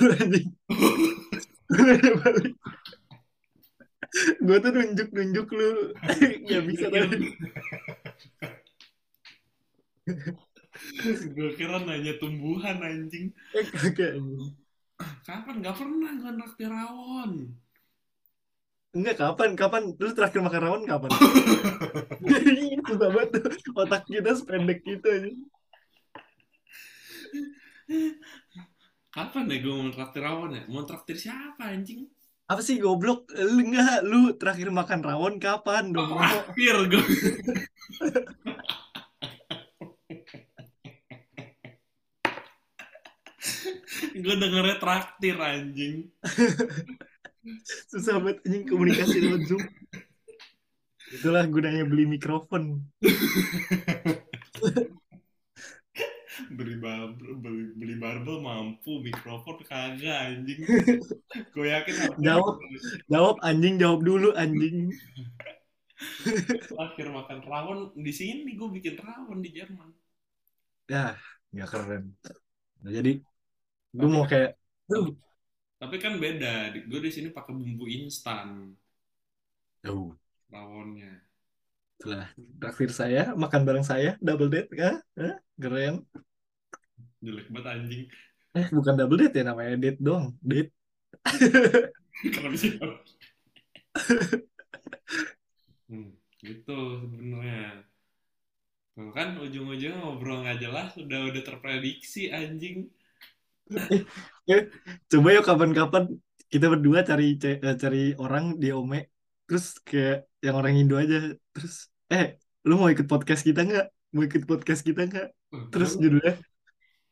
Gue 4.41 4.57
tuh 4.57 4.73
nunjuk 4.73 5.13
nunjuk 5.13 5.47
lu, 5.53 5.93
nggak 6.49 6.63
bisa 6.65 6.89
tadi. 6.89 7.29
Gue 11.37 11.51
kira 11.61 11.85
nanya 11.85 12.17
tumbuhan 12.17 12.81
anjing. 12.81 13.29
Eh. 13.53 13.67
Kapan? 15.29 15.61
Gak 15.61 15.77
pernah 15.77 16.13
gue 16.17 16.33
naktir 16.33 16.73
rawon. 16.73 17.53
Enggak 18.97 19.21
kapan? 19.21 19.53
Kapan? 19.53 19.83
Lu 20.01 20.11
terakhir 20.17 20.41
makan 20.41 20.61
rawon 20.65 20.83
kapan? 20.89 21.11
Susah 22.89 23.09
banget 23.13 23.29
tuh. 23.37 23.53
Otak 23.77 24.09
kita 24.09 24.33
sependek 24.33 24.81
gitu 24.81 25.05
aja. 25.05 25.29
Kapan 29.13 29.45
ya 29.53 29.57
gue 29.61 29.75
mau 29.77 29.93
traktir 29.93 30.23
rawon 30.25 30.57
ya? 30.57 30.63
Mau 30.73 30.89
traktir 30.89 31.21
siapa 31.21 31.69
anjing? 31.69 32.09
Apa 32.49 32.65
sih 32.65 32.81
goblok? 32.81 33.29
Lu 33.37 33.61
enggak, 33.61 34.01
lu 34.09 34.33
terakhir 34.41 34.73
makan 34.73 35.05
rawon 35.05 35.37
kapan 35.37 35.93
dong? 35.93 36.09
Mo? 36.09 36.25
Traktir 36.25 36.77
gue. 36.89 37.05
gue 44.19 44.35
dengernya 44.35 44.77
traktir 44.81 45.37
anjing. 45.37 46.09
Susah 47.89 48.21
banget 48.21 48.39
anjing 48.45 48.65
komunikasi 48.69 49.17
lewat 49.25 49.43
Zoom. 49.49 49.63
Itulah 51.09 51.45
gunanya 51.49 51.85
beli 51.89 52.05
mikrofon. 52.05 52.85
beli 56.49 56.75
barbel 56.81 57.35
beli, 57.43 57.65
beli 57.75 57.95
barbel 57.99 58.41
mampu 58.41 59.03
mikrofon 59.03 59.59
kagak 59.67 60.17
anjing 60.33 60.63
gue 61.55 61.67
yakin 61.67 61.95
Jawab. 62.27 62.57
Jawab 63.11 63.37
anjing, 63.43 63.75
jawab 63.77 64.01
dulu 64.07 64.31
anjing. 64.39 64.95
akhir 66.79 67.11
makan 67.11 67.39
rawon 67.43 67.79
di 67.99 68.13
sini 68.15 68.55
gue 68.55 68.69
bikin 68.71 69.03
rawon 69.03 69.43
di 69.43 69.51
Jerman 69.51 69.91
Ya, 70.89 71.19
nggak 71.53 71.69
keren. 71.69 72.17
Nah, 72.81 72.91
jadi 72.95 73.21
gue 73.93 74.09
mau 74.09 74.25
kayak, 74.25 74.57
"Duh, 74.89 75.13
tapi 75.79 75.97
kan 76.03 76.19
beda 76.19 76.75
gue 76.75 77.01
di 77.01 77.11
sini 77.11 77.29
pakai 77.31 77.55
bumbu 77.55 77.87
instan 77.87 78.75
Tuh, 79.79 80.11
rawonnya 80.51 81.23
itulah 81.99 82.31
traktir 82.63 82.91
saya, 82.95 83.35
makan 83.35 83.63
bareng 83.67 83.87
saya, 83.87 84.15
double 84.23 84.51
date, 84.51 84.71
kan? 84.71 85.03
Hah? 85.19 85.35
Keren. 85.59 86.07
jelek 87.19 87.51
banget 87.51 87.67
anjing 87.75 88.05
Eh, 88.59 88.67
bukan 88.75 88.95
double 88.99 89.19
date 89.19 89.35
ya, 89.39 89.45
namanya 89.51 89.75
date 89.79 90.01
dong. 90.03 90.35
Date. 90.43 90.75
kenapa 92.35 92.57
sih 92.59 92.73
hmm, 95.89 96.11
gitu 96.43 96.79
sebenarnya 97.03 97.87
Tuh 98.99 99.15
kan 99.15 99.39
ujung-ujungnya 99.39 99.95
ngobrol 100.03 100.43
nggak 100.43 100.59
jelas 100.59 100.91
udah 100.99 101.31
udah 101.31 101.43
terprediksi 101.47 102.35
anjing 102.35 102.91
Coba 105.11 105.29
yuk 105.35 105.45
kapan-kapan 105.45 106.05
kita 106.49 106.67
berdua 106.73 107.05
cari 107.05 107.37
eh, 107.37 107.77
cari 107.77 108.17
orang 108.17 108.57
di 108.57 108.73
Ome, 108.73 109.13
terus 109.45 109.77
kayak 109.85 110.25
yang 110.41 110.57
orang 110.57 110.73
Indo 110.81 110.97
aja, 110.97 111.37
terus 111.53 111.93
eh 112.09 112.41
lu 112.65 112.81
mau 112.81 112.89
ikut 112.89 113.05
podcast 113.05 113.45
kita 113.45 113.65
nggak? 113.69 113.87
Mau 114.17 114.25
ikut 114.25 114.49
podcast 114.49 114.81
kita 114.81 115.05
nggak? 115.05 115.29
Terus 115.69 116.01
judulnya 116.01 116.41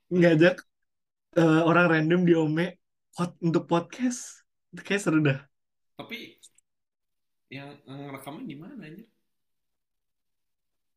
ngajak 0.08 0.56
eh, 1.36 1.62
orang 1.68 1.86
random 1.92 2.20
di 2.24 2.32
Ome 2.32 2.66
pot 3.12 3.36
untuk 3.44 3.64
podcast. 3.68 4.44
Kayak 4.76 5.02
seru 5.04 5.20
dah. 5.24 5.40
tapi 5.96 6.36
yang 7.48 7.72
rekaman 8.12 8.44
di 8.44 8.52
mana 8.52 8.76
anjir 8.84 9.08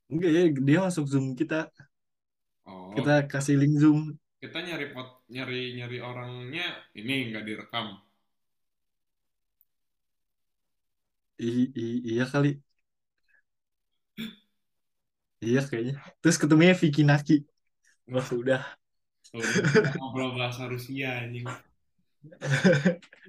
Enggak 0.10 0.32
ya, 0.34 0.42
dia 0.52 0.80
masuk 0.84 1.06
Zoom 1.08 1.38
kita. 1.38 1.70
oh 2.68 2.92
Kita 2.98 3.24
kasih 3.30 3.56
link 3.62 3.78
Zoom. 3.80 4.18
Kita 4.42 4.58
nyari 4.68 4.86
pot 4.94 5.08
nyari 5.34 5.60
nyari 5.78 5.98
orangnya 6.10 6.66
ini 7.00 7.14
nggak 7.28 7.44
direkam 7.48 7.88
I- 11.40 11.72
i- 11.76 12.02
iya 12.12 12.26
kali. 12.32 12.50
Iya 15.46 15.60
kayaknya. 15.70 15.94
Terus 16.22 16.36
ketemunya 16.42 16.74
Vicky 16.82 17.02
Naki. 17.10 17.34
Wah, 18.12 18.26
sudah. 18.32 18.62
oh, 19.34 19.50
ngobrol 19.98 20.30
bahasa 20.38 20.64
Rusia 20.72 21.08
anjing 21.22 21.46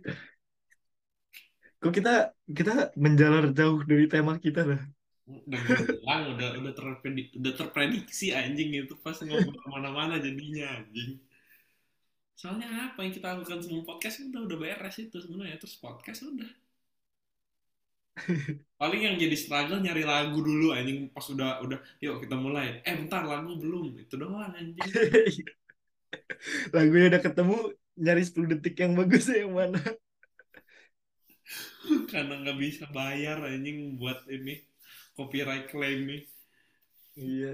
Kok 1.80 1.92
kita 1.96 2.10
kita 2.56 2.72
menjalar 3.04 3.44
jauh 3.58 3.80
dari 3.90 4.04
tema 4.12 4.32
kita 4.44 4.60
lah. 4.70 4.80
Bilang 5.46 6.36
udah 6.36 6.48
udah 6.58 6.72
terprediksi, 6.74 7.34
udah 7.38 7.52
terprediksi 7.54 8.26
anjing 8.34 8.70
itu 8.74 8.94
pas 8.98 9.16
ngobrol 9.22 9.56
ke 9.56 9.68
mana-mana 9.70 10.18
jadinya 10.18 10.80
anjing. 10.80 11.20
Soalnya 12.34 12.92
apa 12.92 13.04
yang 13.04 13.12
kita 13.12 13.36
lakukan 13.36 13.60
sebelum 13.60 13.84
podcast 13.84 14.24
udah 14.32 14.40
udah 14.48 14.58
beres 14.58 14.96
itu 14.96 15.16
sebenarnya 15.20 15.60
terus 15.60 15.76
podcast 15.76 16.24
udah. 16.24 16.50
Paling 18.80 19.00
yang 19.06 19.16
jadi 19.20 19.36
struggle 19.36 19.80
nyari 19.80 20.04
lagu 20.04 20.40
dulu 20.40 20.72
anjing 20.72 21.12
pas 21.12 21.24
udah 21.28 21.60
udah 21.62 21.78
yuk 22.00 22.24
kita 22.24 22.36
mulai. 22.36 22.80
Eh 22.82 22.96
bentar 22.96 23.22
lagu 23.28 23.54
belum 23.60 23.96
itu 24.00 24.14
doang 24.16 24.50
anjing. 24.56 24.80
Lagunya 26.74 27.06
udah 27.12 27.22
ketemu, 27.22 27.56
nyari 28.00 28.22
10 28.24 28.50
detik 28.56 28.74
yang 28.80 28.96
bagus 28.96 29.28
ya 29.30 29.44
yang 29.44 29.54
mana. 29.54 29.80
karena 32.10 32.34
nggak 32.40 32.58
bisa 32.60 32.84
bayar 32.94 33.42
anjing 33.42 33.98
buat 33.98 34.22
ini 34.30 34.69
copyright 35.20 35.68
claim 35.68 36.08
nih 36.08 36.22
Iya. 37.20 37.52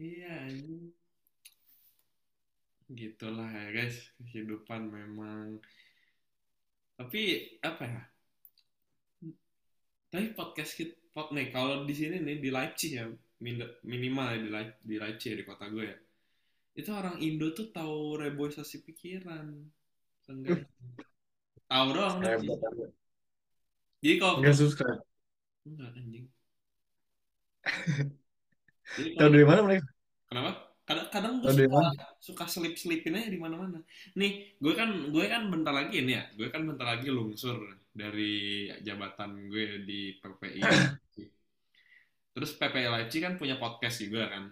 iya 0.00 0.32
anjing 0.48 0.96
gitulah 2.90 3.44
ya 3.52 3.68
guys 3.70 4.00
kehidupan 4.24 4.88
memang 4.88 5.60
Tapi 7.00 7.56
apa 7.64 7.84
ya? 7.88 8.02
Tapi 10.12 10.36
podcast 10.36 10.76
kita, 10.76 10.92
pod, 11.16 11.32
nih 11.32 11.48
kalau 11.48 11.88
di 11.88 11.96
sini 11.96 12.20
nih 12.20 12.44
di 12.44 12.52
Leipzig 12.52 12.92
ya 12.92 13.08
min- 13.40 13.76
minimal 13.88 14.36
ya 14.36 14.38
di, 14.44 14.48
Leip- 14.52 14.80
di 14.84 14.96
Leipzig 15.00 15.32
ya, 15.32 15.36
di 15.40 15.46
kota 15.48 15.64
gue 15.72 15.88
ya. 15.88 15.96
Itu 16.76 16.92
orang 16.92 17.16
Indo 17.24 17.56
tuh 17.56 17.72
tahu 17.72 18.20
reboisasi 18.20 18.84
pikiran. 18.84 19.48
Enggak. 20.28 20.68
Tahu 21.72 21.88
hebat. 22.20 22.60
Jadi 24.04 24.16
kalau 24.20 24.44
Nggak 24.44 24.56
subscribe. 24.60 25.00
Enggak 25.66 25.90
anjing. 25.98 26.26
Jadi 28.96 29.10
Tahu 29.18 29.28
dari 29.30 29.46
mana 29.46 29.60
mereka? 29.66 29.86
Kenapa? 30.28 30.50
Kadang, 30.88 31.06
kadang 31.14 31.34
gue 31.38 31.52
suka 31.54 31.70
mana? 31.70 31.90
suka 32.18 32.44
selip 32.50 32.74
selipin 32.74 33.14
aja 33.14 33.30
di 33.30 33.38
mana-mana. 33.38 33.78
Nih, 34.18 34.58
gue 34.58 34.72
kan 34.74 34.90
gue 35.14 35.24
kan 35.30 35.46
bentar 35.46 35.70
lagi 35.70 36.02
ini 36.02 36.18
ya, 36.18 36.24
gue 36.34 36.50
kan 36.50 36.66
bentar 36.66 36.86
lagi 36.98 37.06
lungsur 37.14 37.62
dari 37.94 38.66
jabatan 38.82 39.30
gue 39.46 39.86
di 39.86 40.18
PPI. 40.18 40.60
Terus 42.34 42.50
PPI 42.58 42.88
Leipzig 42.90 43.22
kan 43.22 43.38
punya 43.38 43.54
podcast 43.62 44.02
juga 44.02 44.26
kan, 44.34 44.44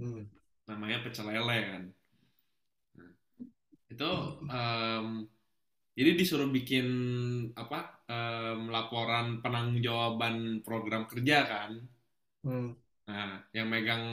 Hmm. 0.00 0.24
namanya 0.68 1.04
Pecel 1.04 1.28
Lele 1.28 1.58
kan. 1.68 1.82
Nah, 2.96 3.10
itu 3.92 4.10
em, 4.48 5.06
jadi 5.92 6.10
disuruh 6.16 6.48
bikin 6.48 6.86
apa 7.52 8.00
em, 8.08 8.72
laporan 8.72 9.44
penanggung-jawaban 9.44 10.64
program 10.64 11.04
kerja 11.04 11.44
kan. 11.44 11.70
Hmm. 12.42 12.72
Nah, 13.08 13.44
yang 13.52 13.68
megang 13.68 14.04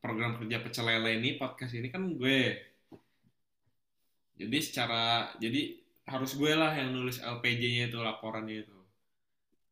program 0.00 0.40
kerja 0.40 0.64
pecel 0.64 0.88
lele 0.88 1.20
ini 1.20 1.36
podcast 1.36 1.76
ini 1.76 1.92
kan 1.92 2.08
gue. 2.16 2.40
Jadi 4.38 4.58
secara 4.64 5.34
jadi 5.36 5.76
harus 6.08 6.32
gue 6.32 6.52
lah 6.56 6.72
yang 6.72 6.96
nulis 6.96 7.20
LPJ-nya 7.20 7.92
itu 7.92 7.98
laporannya 8.00 8.64
itu. 8.64 8.78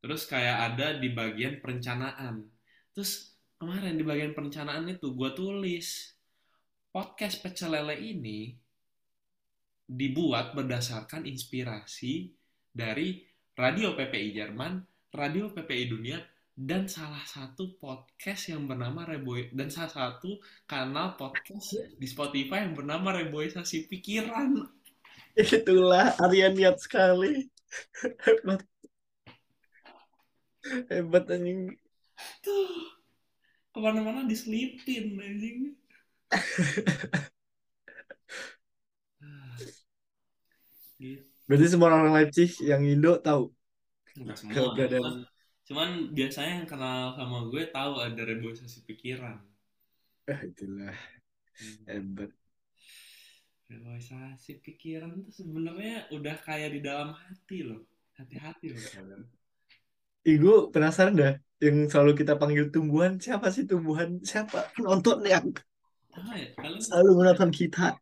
Terus 0.04 0.28
kayak 0.28 0.56
ada 0.74 1.00
di 1.00 1.08
bagian 1.08 1.64
perencanaan. 1.64 2.52
Terus 2.92 3.32
kemarin 3.56 3.96
di 3.96 4.04
bagian 4.04 4.36
perencanaan 4.36 4.92
itu 4.92 5.16
gue 5.16 5.30
tulis 5.32 6.12
podcast 6.92 7.40
pecel 7.40 7.72
lele 7.72 7.96
ini 7.96 8.65
dibuat 9.86 10.52
berdasarkan 10.58 11.24
inspirasi 11.24 12.34
dari 12.74 13.22
Radio 13.56 13.94
PPI 13.94 14.36
Jerman, 14.36 14.82
Radio 15.14 15.48
PPI 15.54 15.84
Dunia, 15.88 16.18
dan 16.56 16.88
salah 16.90 17.22
satu 17.24 17.76
podcast 17.80 18.48
yang 18.48 18.66
bernama 18.66 19.04
Reboy 19.06 19.52
dan 19.52 19.68
salah 19.68 19.92
satu 19.92 20.40
kanal 20.64 21.14
podcast 21.14 21.96
di 21.96 22.06
Spotify 22.08 22.64
yang 22.64 22.74
bernama 22.76 23.16
Reboisasi 23.16 23.88
Pikiran. 23.88 24.64
Itulah 25.36 26.16
Arya 26.16 26.48
niat 26.48 26.80
sekali. 26.80 27.44
Hebat. 28.24 28.64
Hebat 30.88 31.24
anjing. 31.28 31.76
Tuh 32.40 32.96
ke 33.76 33.78
mana-mana 33.84 34.24
diselipin 34.24 35.20
anjing. 35.20 35.76
Ah, 39.16 39.56
gitu. 39.60 39.86
Berarti 41.46 41.66
semua 41.70 41.88
orang 41.92 42.12
Leipzig 42.16 42.50
yang 42.64 42.82
Indo 42.82 43.20
tahu 43.22 43.52
Enggak 44.16 44.36
semua. 44.40 44.52
keberadaan. 44.56 45.02
Cuman, 45.02 45.14
cuman 45.68 45.88
biasanya 46.16 46.52
yang 46.62 46.68
kenal 46.68 47.00
sama 47.14 47.38
gue 47.52 47.62
tahu 47.70 47.92
ada 48.00 48.22
reboisasi 48.24 48.78
pikiran. 48.88 49.36
Ah, 50.26 50.40
itulah 50.42 50.96
Hmm. 51.56 51.88
hebat. 51.88 52.30
Reboisasi 53.66 54.62
pikiran 54.62 55.24
tuh 55.26 55.32
sebenarnya 55.32 56.06
udah 56.12 56.36
kayak 56.44 56.70
di 56.76 56.80
dalam 56.84 57.16
hati 57.16 57.64
loh. 57.64 57.82
Hati-hati 58.16 58.66
loh 58.72 58.84
kalian. 58.92 59.22
Ih, 60.26 60.36
gue 60.42 60.56
penasaran 60.74 61.14
dah 61.16 61.32
yang 61.62 61.88
selalu 61.88 62.12
kita 62.20 62.36
panggil 62.36 62.68
tumbuhan 62.68 63.16
siapa 63.16 63.48
sih 63.48 63.64
tumbuhan 63.64 64.20
siapa 64.20 64.68
penonton 64.76 65.24
yang 65.24 65.46
Tahu 66.12 66.32
ya, 66.36 66.48
kalian 66.56 66.80
selalu 66.80 67.10
menonton 67.24 67.50
kita 67.52 67.96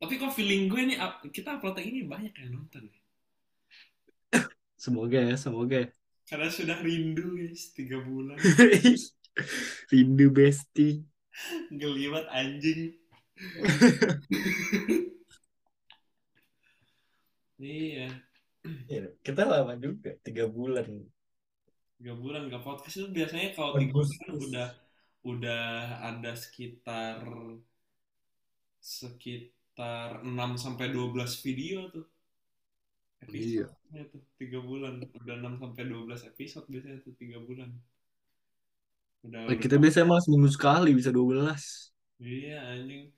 Tapi 0.00 0.12
kok 0.20 0.34
feeling 0.34 0.68
gue 0.68 0.82
nih 0.92 0.98
kita 1.30 1.58
upload 1.58 1.80
ini 1.80 2.04
banyak 2.04 2.34
yang 2.34 2.50
nonton. 2.60 2.90
ya. 2.90 3.00
semoga 4.74 5.18
ya 5.20 5.36
semoga. 5.38 5.88
Karena 6.24 6.48
sudah 6.48 6.80
rindu 6.80 7.36
guys, 7.36 7.72
tiga 7.72 8.00
bulan. 8.00 8.36
rindu 9.92 10.26
besti 10.30 11.02
Ngeliwat 11.74 12.30
anjing. 12.30 12.94
Iya, 17.58 18.10
Ya, 18.88 19.12
kita 19.20 19.44
lama 19.44 19.76
juga 19.76 20.16
tiga 20.24 20.48
bulan 20.48 20.88
tiga 22.00 22.14
bulan 22.16 22.48
gak 22.48 22.64
podcast 22.64 22.96
itu 22.96 23.08
biasanya 23.12 23.52
kalau 23.52 23.76
tiga 23.76 23.92
bulan 23.92 24.32
udah 24.40 24.68
udah 25.24 25.64
ada 26.00 26.32
sekitar 26.32 27.20
sekitar 28.80 29.52
6 29.78 30.54
sampai 30.60 30.86
12 30.94 31.42
video 31.42 31.90
tuh. 31.90 32.06
Iya. 33.28 33.66
Episode 33.72 34.06
tuh 34.12 34.22
tiga 34.36 34.58
bulan 34.60 35.00
udah 35.00 35.34
6 35.40 35.54
sampai 35.62 35.82
12 35.88 36.22
episode 36.28 36.66
biasanya 36.68 36.98
tuh 37.02 37.14
tiga 37.16 37.38
bulan. 37.40 37.70
Udah, 39.24 39.40
Nah, 39.48 39.56
udah 39.56 39.56
kita 39.56 39.76
biasanya 39.80 40.06
malah 40.12 40.22
seminggu 40.22 40.50
sekali 40.52 40.90
bisa 40.92 41.10
12 41.10 41.90
Iya 42.20 42.60
anjing. 42.76 43.10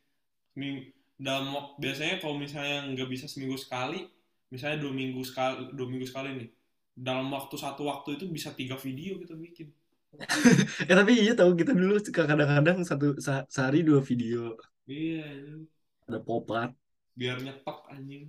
Seminggu 0.55 0.81
dalam 1.17 1.45
biasanya 1.83 2.15
kalau 2.23 2.37
misalnya 2.37 2.93
nggak 2.93 3.09
bisa 3.09 3.27
seminggu 3.27 3.57
sekali, 3.57 4.05
misalnya 4.53 4.79
dua 4.85 4.93
minggu 4.93 5.21
sekali, 5.25 5.73
dua 5.75 5.87
minggu 5.91 6.07
sekali 6.07 6.29
nih. 6.39 6.49
Dalam 6.97 7.27
waktu 7.33 7.57
satu 7.61 7.83
waktu 7.91 8.17
itu 8.17 8.25
bisa 8.33 8.53
tiga 8.57 8.77
video 8.79 9.19
kita 9.21 9.35
bikin. 9.37 9.69
eh 10.89 10.97
tapi 10.97 11.13
iya 11.13 11.37
tahu 11.37 11.53
kita 11.59 11.77
dulu 11.77 12.01
kadang-kadang 12.09 12.81
satu 12.89 13.21
se- 13.21 13.45
sehari 13.53 13.85
dua 13.85 14.01
video 14.01 14.57
Iya 14.87 15.29
anjing. 15.29 15.76
Ada 16.07 16.19
popat 16.19 16.71
Biar 17.17 17.41
nyetok 17.41 17.89
anjing. 17.89 18.29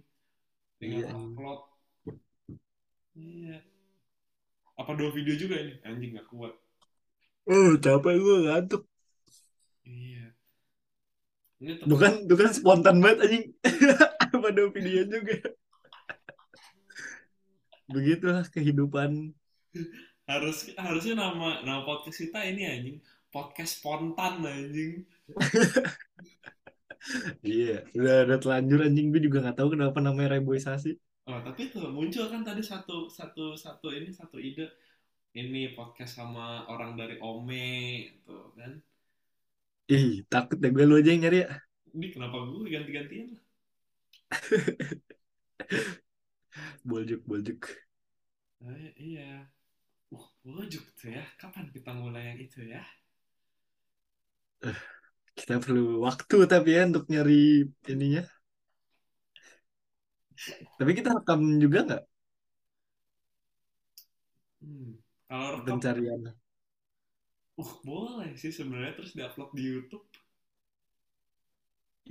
Tinggal 0.80 1.04
Iya. 1.04 1.12
upload. 1.12 1.60
Iya. 3.14 3.58
Apa 4.78 4.96
dua 4.96 5.12
video 5.12 5.36
juga 5.36 5.60
ini? 5.60 5.76
Anjing 5.84 6.16
nggak 6.16 6.30
kuat. 6.32 6.54
oh 7.48 7.72
capek 7.80 8.16
gue 8.16 8.38
ngantuk 8.48 8.84
Iya. 9.84 10.32
Ini 11.58 11.72
Itu 11.84 11.96
kan, 11.96 12.14
itu 12.24 12.36
kan 12.36 12.50
spontan 12.54 12.98
banget 13.02 13.18
anjing. 13.28 13.46
Pada 14.44 14.64
video 14.70 15.02
juga. 15.04 15.36
Begitulah 17.88 18.46
kehidupan. 18.48 19.32
harus 20.28 20.68
harusnya 20.76 21.16
nama 21.16 21.64
nama 21.64 21.88
podcast 21.88 22.20
kita 22.20 22.44
ini 22.44 22.68
anjing 22.68 22.98
podcast 23.32 23.80
spontan 23.80 24.44
anjing 24.44 25.08
Iya, 27.44 27.88
udah 27.96 28.16
ada 28.28 28.36
telanjur 28.40 28.84
anjing 28.84 29.08
gue 29.14 29.22
juga 29.24 29.44
nggak 29.44 29.58
tahu 29.58 29.80
kenapa 29.80 29.98
namanya 30.04 30.38
reboisasi. 30.38 31.00
Oh, 31.28 31.40
tapi 31.44 31.72
tuh 31.72 31.92
muncul 31.92 32.32
kan 32.32 32.44
tadi 32.44 32.64
satu 32.64 33.12
satu 33.12 33.56
satu 33.56 33.92
ini 33.92 34.12
satu 34.16 34.40
ide 34.40 34.72
ini 35.36 35.76
podcast 35.76 36.20
sama 36.20 36.68
orang 36.72 36.96
dari 36.96 37.20
Ome 37.20 38.16
tuh 38.24 38.56
kan. 38.56 38.80
Ih, 39.88 40.24
takut 40.28 40.60
deh 40.60 40.72
gue 40.72 40.84
lu 40.84 41.00
aja 41.00 41.12
yang 41.12 41.24
nyari 41.24 41.48
ya. 41.48 41.50
Ini 41.96 42.08
kenapa 42.12 42.36
gue 42.44 42.68
ganti-gantian 42.68 43.28
lah. 43.36 43.44
Boljuk, 46.88 47.22
boljuk. 47.28 47.70
Eh, 48.64 48.92
iya. 48.98 49.46
Uh, 50.10 50.26
bujuk 50.42 50.84
tuh 50.98 51.14
ya. 51.14 51.24
Kapan 51.38 51.70
kita 51.70 51.92
mulai 51.94 52.34
yang 52.34 52.40
itu 52.40 52.64
ya? 52.66 52.82
Kita 55.38 55.54
perlu 55.64 55.82
waktu 56.06 56.36
tapi 56.52 56.70
ya 56.76 56.82
untuk 56.90 57.04
nyari 57.14 57.34
ininya. 57.92 58.22
Tapi 60.78 60.92
kita 60.98 61.10
rekam 61.18 61.40
juga 61.64 61.78
nggak 61.86 62.02
Hmm. 64.62 64.92
Kalau 65.30 65.48
rekam, 65.58 65.80
pencarian? 65.82 66.22
uh 67.62 67.72
boleh 67.88 68.30
sih 68.42 68.52
sebenarnya 68.58 68.94
terus 68.98 69.12
diupload 69.18 69.50
di 69.58 69.64
YouTube. 69.72 70.06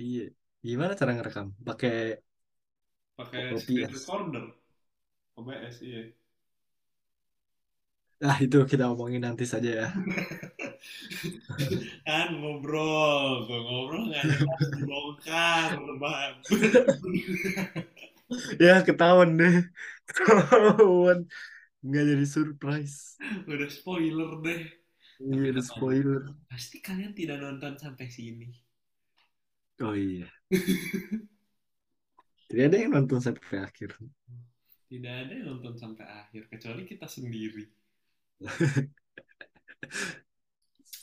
Iya. 0.01 0.21
Gimana 0.67 0.91
cara 0.99 1.11
ngerekam? 1.15 1.47
Pakai 1.67 1.91
Pakai 3.17 3.43
OBS. 3.51 3.63
screen 3.63 3.93
recorder. 3.93 4.45
OBS 5.37 5.81
iya. 5.81 6.01
ah 8.29 8.37
itu 8.45 8.57
kita 8.71 8.83
omongin 8.93 9.21
nanti 9.25 9.43
saja 9.53 9.69
ya. 9.79 9.85
kan 12.07 12.27
ngobrol 12.39 13.45
tuh 13.47 13.59
ngobrol 13.65 14.03
nggak 14.11 14.27
dibongkar 14.75 15.71
bang 16.01 16.33
Ya 18.63 18.83
ketahuan 18.87 19.29
deh. 19.39 19.53
Ketahuan. 20.07 21.19
Nggak 21.85 22.03
jadi 22.11 22.25
surprise. 22.27 22.97
udah 23.47 23.69
spoiler 23.71 24.29
deh 24.45 24.61
Iya, 25.17 25.49
ada 25.51 25.63
spoiler. 25.65 26.21
pasti 26.51 26.77
kalian 26.85 27.11
tidak 27.17 27.37
nonton 27.43 27.73
sampai 27.83 28.07
sini 28.11 28.47
Oh 29.81 29.93
iya. 29.95 30.25
Tidak 32.47 32.63
ada 32.67 32.77
yang 32.81 32.91
nonton 32.95 33.19
sampai 33.19 33.55
akhir. 33.67 33.89
Tidak 34.91 35.13
ada 35.21 35.31
yang 35.37 35.45
nonton 35.51 35.73
sampai 35.81 36.05
akhir 36.21 36.41
kecuali 36.51 36.81
kita 36.91 37.07
sendiri. 37.15 37.63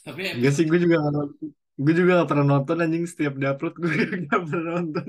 Tapi 0.05 0.21
Enggak 0.33 0.51
sih, 0.55 0.63
gue 0.69 0.77
juga 0.83 0.95
nggak 1.01 1.13
nonton. 1.17 1.47
Gue 1.83 1.93
juga 1.99 2.11
gak 2.23 2.29
pernah 2.31 2.45
nonton 2.53 2.77
anjing 2.83 3.03
setiap 3.11 3.33
dapet 3.45 3.71
gue 3.81 3.91
gak 4.31 4.41
pernah 4.47 4.63
nonton. 4.79 5.07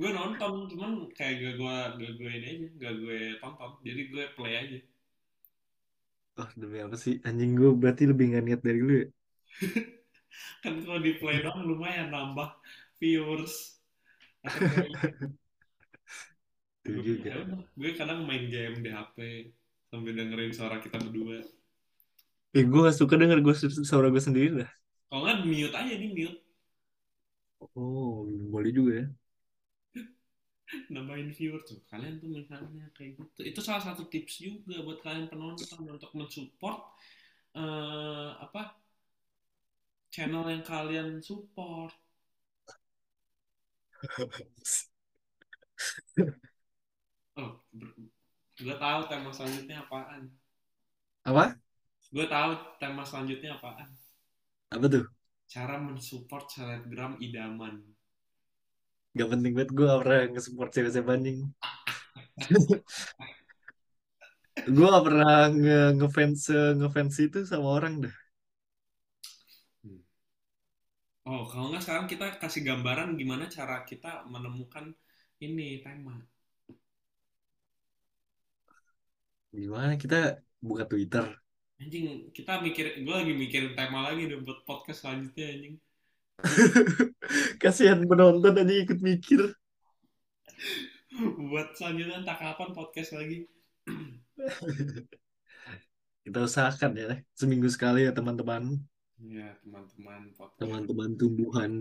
gue 0.00 0.10
nonton 0.18 0.52
cuman 0.70 0.92
kayak 1.16 1.34
gak 1.42 1.54
gue 1.60 1.76
gak 2.00 2.12
gue 2.18 2.30
ini 2.38 2.46
aja 2.52 2.66
gak 2.82 2.94
gue 3.02 3.18
tonton 3.42 3.70
jadi 3.86 4.00
gue 4.12 4.24
play 4.36 4.54
aja 4.62 4.78
Oh 6.40 6.48
demi 6.60 6.78
apa 6.84 6.96
sih? 7.04 7.14
Anjing 7.28 7.50
gue 7.58 7.70
berarti 7.80 8.02
lebih 8.10 8.24
gak 8.34 8.44
niat 8.46 8.60
dari 8.66 8.80
lu 8.86 8.92
ya? 9.02 9.06
kan 10.62 10.74
kalau 10.84 11.00
di 11.04 11.12
play 11.20 11.36
doang 11.44 11.62
lumayan 11.68 12.08
nambah 12.14 12.48
viewers 13.00 13.54
Itu 16.84 16.98
gue 17.04 17.04
juga. 17.10 17.30
ya 17.30 17.36
gue 17.78 17.90
kadang 17.98 18.20
main 18.28 18.44
game 18.54 18.76
di 18.84 18.90
HP 18.96 19.16
sambil 19.90 20.12
dengerin 20.18 20.52
suara 20.56 20.76
kita 20.84 20.96
berdua 21.04 21.36
Eh 22.56 22.64
gue 22.70 22.80
gak 22.86 22.96
suka 23.00 23.14
denger 23.20 23.38
gue 23.44 23.54
suara 23.90 24.06
gue 24.14 24.22
sendiri 24.26 24.48
dah. 24.60 24.70
kalau 25.08 25.22
nggak 25.24 25.38
mute 25.50 25.74
aja 25.80 25.94
di 26.02 26.06
mute 26.16 26.38
Oh 27.76 28.24
boleh 28.52 28.70
juga 28.76 28.92
ya. 29.00 29.04
nambahin 30.94 31.30
viewer 31.36 31.60
tuh 31.68 31.78
kalian 31.90 32.14
tuh 32.22 32.28
misalnya 32.30 32.86
kayak 32.96 33.18
gitu 33.18 33.40
itu 33.50 33.60
salah 33.60 33.82
satu 33.82 34.02
tips 34.12 34.34
juga 34.44 34.74
buat 34.86 34.98
kalian 35.04 35.26
penonton 35.30 35.86
untuk 35.96 36.10
mensupport 36.14 36.78
eh, 37.58 38.30
apa 38.44 38.62
channel 40.14 40.44
yang 40.52 40.62
kalian 40.70 41.08
support 41.28 41.92
oh 47.36 47.52
gue 48.64 48.74
tahu 48.82 49.00
tema 49.10 49.30
selanjutnya 49.36 49.76
apaan 49.84 50.22
Apa? 51.24 51.60
Gue 52.14 52.24
tahu 52.34 52.50
tema 52.80 53.02
selanjutnya 53.08 53.50
apaan 53.58 53.88
Apa 54.70 54.86
tuh? 54.90 55.04
cara 55.52 55.76
mensupport 55.86 56.44
selebgram 56.54 57.12
idaman 57.26 57.74
Gak 59.18 59.28
penting 59.32 59.52
banget 59.56 59.70
gue 59.76 59.84
gak 59.90 60.00
pernah 60.02 60.20
nge-support 60.30 60.70
cewek-cewek 60.74 61.10
anjing. 61.14 61.38
gue 64.74 64.86
gak 64.94 65.04
pernah 65.06 65.34
nge 65.60 65.78
ngefans 65.98 66.42
ngefans 66.78 67.14
itu 67.26 67.38
sama 67.50 67.68
orang 67.78 67.94
dah. 68.04 68.14
oh 71.30 71.42
kalau 71.50 71.66
nggak 71.70 71.82
sekarang 71.84 72.06
kita 72.12 72.26
kasih 72.42 72.62
gambaran 72.68 73.08
gimana 73.20 73.44
cara 73.56 73.76
kita 73.90 74.10
menemukan 74.32 74.84
ini 75.46 75.66
tema 75.84 76.14
Gimana 79.60 79.92
kita 80.02 80.16
buka 80.68 80.84
Twitter? 80.90 81.24
Anjing 81.80 82.28
kita 82.36 82.60
mikir 82.60 83.00
gue 83.00 83.14
lagi 83.14 83.32
mikirin 83.32 83.72
tema 83.72 84.12
lagi 84.12 84.28
deh 84.28 84.36
buat 84.44 84.60
podcast 84.68 85.04
selanjutnya 85.04 85.46
anjing 85.48 85.76
Kasihan 87.60 88.00
penonton 88.08 88.56
aja 88.56 88.74
ikut 88.80 89.04
mikir. 89.04 89.52
buat 91.36 91.76
selanjutnya 91.76 92.24
entah 92.24 92.38
kapan 92.38 92.72
podcast 92.72 93.12
lagi 93.12 93.44
Kita 96.20 96.44
usahakan 96.44 96.92
ya, 96.94 97.10
seminggu 97.32 97.66
sekali 97.72 98.04
ya 98.04 98.12
teman-teman, 98.12 98.76
ya 99.24 99.56
teman-teman 99.64 100.28
podcast 100.36 100.60
teman-teman 100.60 101.10
tumbuhan. 101.16 101.72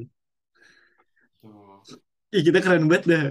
tuh 1.44 1.84
Ih, 2.32 2.44
kita 2.48 2.64
keren 2.64 2.88
banget 2.88 3.04
dah. 3.06 3.26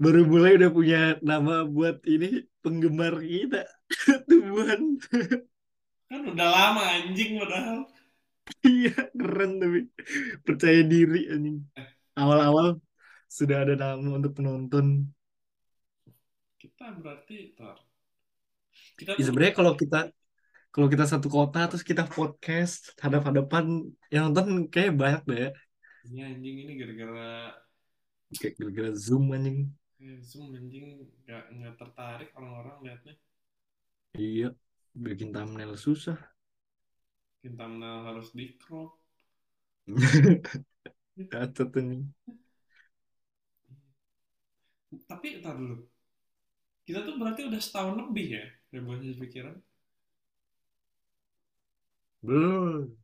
Baru 0.00 0.24
mulai 0.24 0.56
udah 0.56 0.72
punya 0.72 1.00
nama 1.20 1.68
buat 1.68 2.00
ini 2.08 2.48
penggemar 2.64 3.20
kita, 3.20 3.68
tumbuhan. 4.28 4.96
Kan 6.12 6.22
udah 6.32 6.48
lama 6.56 6.82
anjing 6.94 7.30
padahal 7.40 7.78
Iya, 8.68 8.90
keren 9.18 9.50
tapi 9.62 9.78
percaya 10.46 10.80
diri 10.92 11.18
anjing. 11.32 11.56
Awal-awal 12.18 12.66
sudah 13.36 13.56
ada 13.64 13.74
nama 13.82 14.08
untuk 14.18 14.32
penonton. 14.38 14.86
kita 16.60 16.86
berarti 17.02 17.36
tar 17.58 17.76
kita 18.98 19.10
Ya, 19.18 19.24
sebenarnya 19.28 19.54
kalau 19.58 19.72
kita 19.82 19.98
kalau 20.74 20.88
kita 20.92 21.04
satu 21.12 21.28
kota 21.36 21.60
terus 21.68 21.84
kita 21.84 22.04
podcast 22.08 22.96
hadap-hadapan 23.02 23.64
yang 24.14 24.22
nonton 24.32 24.46
kayak 24.72 24.92
banyak 25.02 25.22
deh 25.28 25.38
ya. 25.46 25.50
ini 26.08 26.20
anjing 26.28 26.56
ini 26.66 26.72
gara-gara 26.80 27.28
Kayak 28.40 28.54
gara-gara 28.58 28.90
Zoom 28.96 29.24
anjing. 29.36 29.58
eh, 30.04 30.18
zoom 30.28 30.50
anjing 30.58 30.86
nggak 31.24 31.44
nggak 31.56 31.74
tertarik 31.80 32.28
orang-orang 32.38 32.76
liatnya 32.84 33.14
Iya, 34.18 34.54
bikin 34.94 35.32
thumbnail 35.34 35.76
susah. 35.76 36.18
bikin 37.38 37.52
thumbnail 37.58 37.98
harus 38.08 38.28
di 38.38 38.46
crop 38.62 38.90
Cacat 41.30 41.72
anjing. 41.78 42.04
tapi 45.10 45.26
ntar 45.40 45.54
dulu 45.60 45.76
kita 46.86 46.98
tuh 47.06 47.14
berarti 47.20 47.40
udah 47.48 47.60
setahun 47.66 47.94
lebih 48.02 48.26
ya 48.38 48.44
revolusi 48.74 49.14
pikiran 49.22 49.56
Belum. 52.22 52.96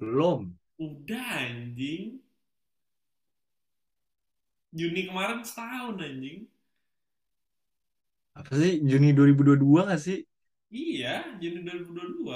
Belum. 0.00 0.58
udah 0.84 1.28
anjing 1.48 2.20
Juni 4.78 5.02
kemarin 5.08 5.40
setahun 5.48 5.96
anjing 6.06 6.38
Apa 8.38 8.52
sih? 8.60 8.72
Juni 8.90 9.08
2022 9.16 9.88
gak 9.90 10.00
sih? 10.06 10.18
Iya 10.72 11.36
Juni 11.38 11.60
2022 11.62 12.32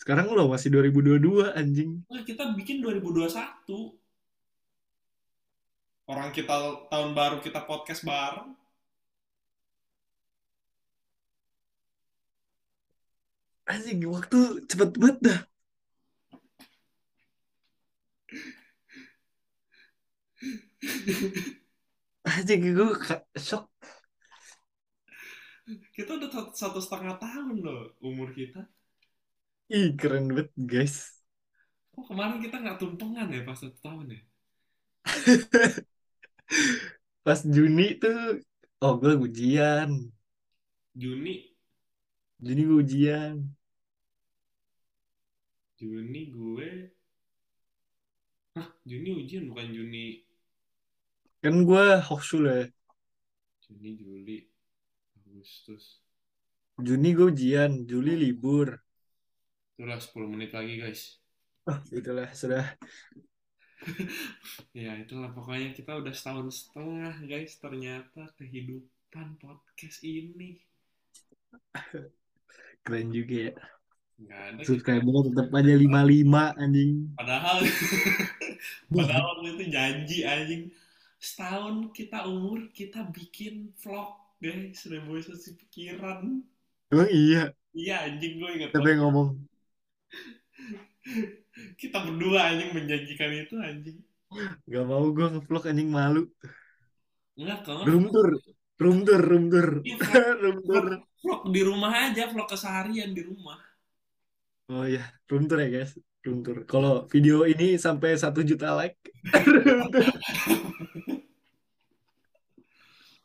Sekarang 0.00 0.26
lo 0.34 0.50
masih 0.50 0.68
2022 0.72 1.54
anjing. 1.54 2.02
nah 2.10 2.22
kita 2.26 2.50
bikin 2.58 2.82
2021 2.82 3.30
orang 6.10 6.34
kita 6.34 6.54
tahun 6.90 7.10
baru 7.14 7.38
kita 7.38 7.62
podcast 7.62 8.02
bareng 8.02 8.50
Anjing, 13.72 14.00
waktu 14.14 14.38
cepet 14.70 14.90
banget 15.00 15.16
dah. 15.26 15.38
Anjing, 22.26 22.62
gue 22.74 22.88
shock. 23.38 23.66
Kita 25.96 26.10
udah 26.18 26.28
satu, 26.34 26.50
satu 26.62 26.78
setengah 26.84 27.14
tahun 27.22 27.56
loh 27.66 27.80
umur 28.08 28.28
kita 28.38 28.60
Ih, 29.78 29.88
keren 30.00 30.24
banget 30.36 30.48
guys. 30.70 30.96
kok 31.94 32.04
kemarin 32.10 32.38
kita 32.44 32.56
nggak 32.62 32.78
tumpengan 32.80 33.26
ya 33.34 33.40
pas 33.48 33.56
satu 33.62 33.78
tahun 33.86 34.06
ya 34.14 34.20
Pas 37.24 37.40
Juni 37.54 37.86
tuh, 38.02 38.42
oh 38.82 38.92
gue 39.00 39.14
ujian. 39.24 39.90
Juni 41.00 41.34
Juni 42.44 42.62
gue 42.68 42.76
ujian. 42.82 43.36
Juni 45.78 46.22
gue 46.32 46.70
Hah, 48.56 48.68
Juni 48.88 49.10
ujian 49.20 49.44
bukan 49.52 49.68
Juni 49.76 50.04
Kan 51.42 51.54
gue 51.68 51.84
hoksul 52.08 52.42
ya. 52.50 52.58
Juni 53.62 53.96
Juli 53.98 54.36
Agustus 55.42 55.98
Juni 56.78 57.18
gue 57.18 57.26
ujian, 57.28 57.82
Juli 57.82 58.14
libur. 58.14 58.78
itulah 59.74 59.98
10 59.98 60.30
menit 60.30 60.54
lagi 60.54 60.78
guys 60.78 61.18
Oh, 61.62 61.78
itulah 61.90 62.30
sudah. 62.30 62.78
ya 64.78 64.94
itulah 64.94 65.34
pokoknya 65.34 65.74
kita 65.74 65.98
udah 65.98 66.14
setahun 66.14 66.46
setengah 66.54 67.18
guys 67.26 67.58
ternyata 67.58 68.30
kehidupan 68.38 69.34
podcast 69.42 69.98
ini 70.06 70.62
Keren 72.86 73.10
juga 73.10 73.50
ya. 73.50 73.54
nggak 74.22 74.42
ada 74.54 74.60
Subscriber 74.62 75.26
tetap 75.26 75.50
aja 75.50 75.74
55 75.74 76.62
anjing. 76.62 76.92
padahal 77.18 77.58
padahal 78.94 79.24
waktu 79.34 79.46
itu 79.58 79.64
janji 79.66 80.18
anjing 80.22 80.62
setahun 81.18 81.90
kita 81.90 82.30
umur 82.30 82.70
kita 82.70 83.02
bikin 83.10 83.74
vlog 83.82 84.21
guys 84.42 84.82
revolusi 84.90 85.54
pikiran 85.54 86.42
Emang 86.90 87.08
iya, 87.14 87.54
iya 87.72 88.04
anjing 88.10 88.42
gue 88.42 88.50
inget 88.58 88.74
yang 88.74 89.00
ngomong? 89.06 89.38
kita 91.80 91.98
berdua 92.02 92.50
anjing 92.50 92.74
menjanjikan 92.74 93.30
itu 93.32 93.54
anjing 93.62 93.98
Gak 94.66 94.84
mau 94.88 95.04
gue 95.12 95.26
ngevlog 95.38 95.64
anjing 95.70 95.88
malu. 95.92 96.26
enggak 97.38 97.62
kalau 97.64 97.84
Room 97.86 98.10
tour, 98.10 98.28
room 98.82 98.98
tour, 99.06 99.22
room 99.22 99.44
tour. 99.52 99.68
Vlog, 99.84 100.36
room 100.42 100.58
tour. 100.66 100.84
vlog, 100.90 101.02
vlog 101.22 101.42
di 101.54 101.60
rumah 101.62 101.92
aja 102.10 102.26
vlog 102.28 102.48
keseharian 102.50 103.14
di 103.14 103.22
rumah 103.22 103.60
Oh 104.72 104.88
iya, 104.88 105.04
room 105.28 105.44
tour 105.46 105.60
ya 105.60 105.68
guys. 105.68 105.92
Room 106.24 106.40
tour. 106.40 106.64
Kalau 106.64 107.04
video 107.12 107.44
ini 107.44 107.76
sampai 107.76 108.16
satu 108.16 108.40
juta 108.40 108.72
like. 108.72 108.96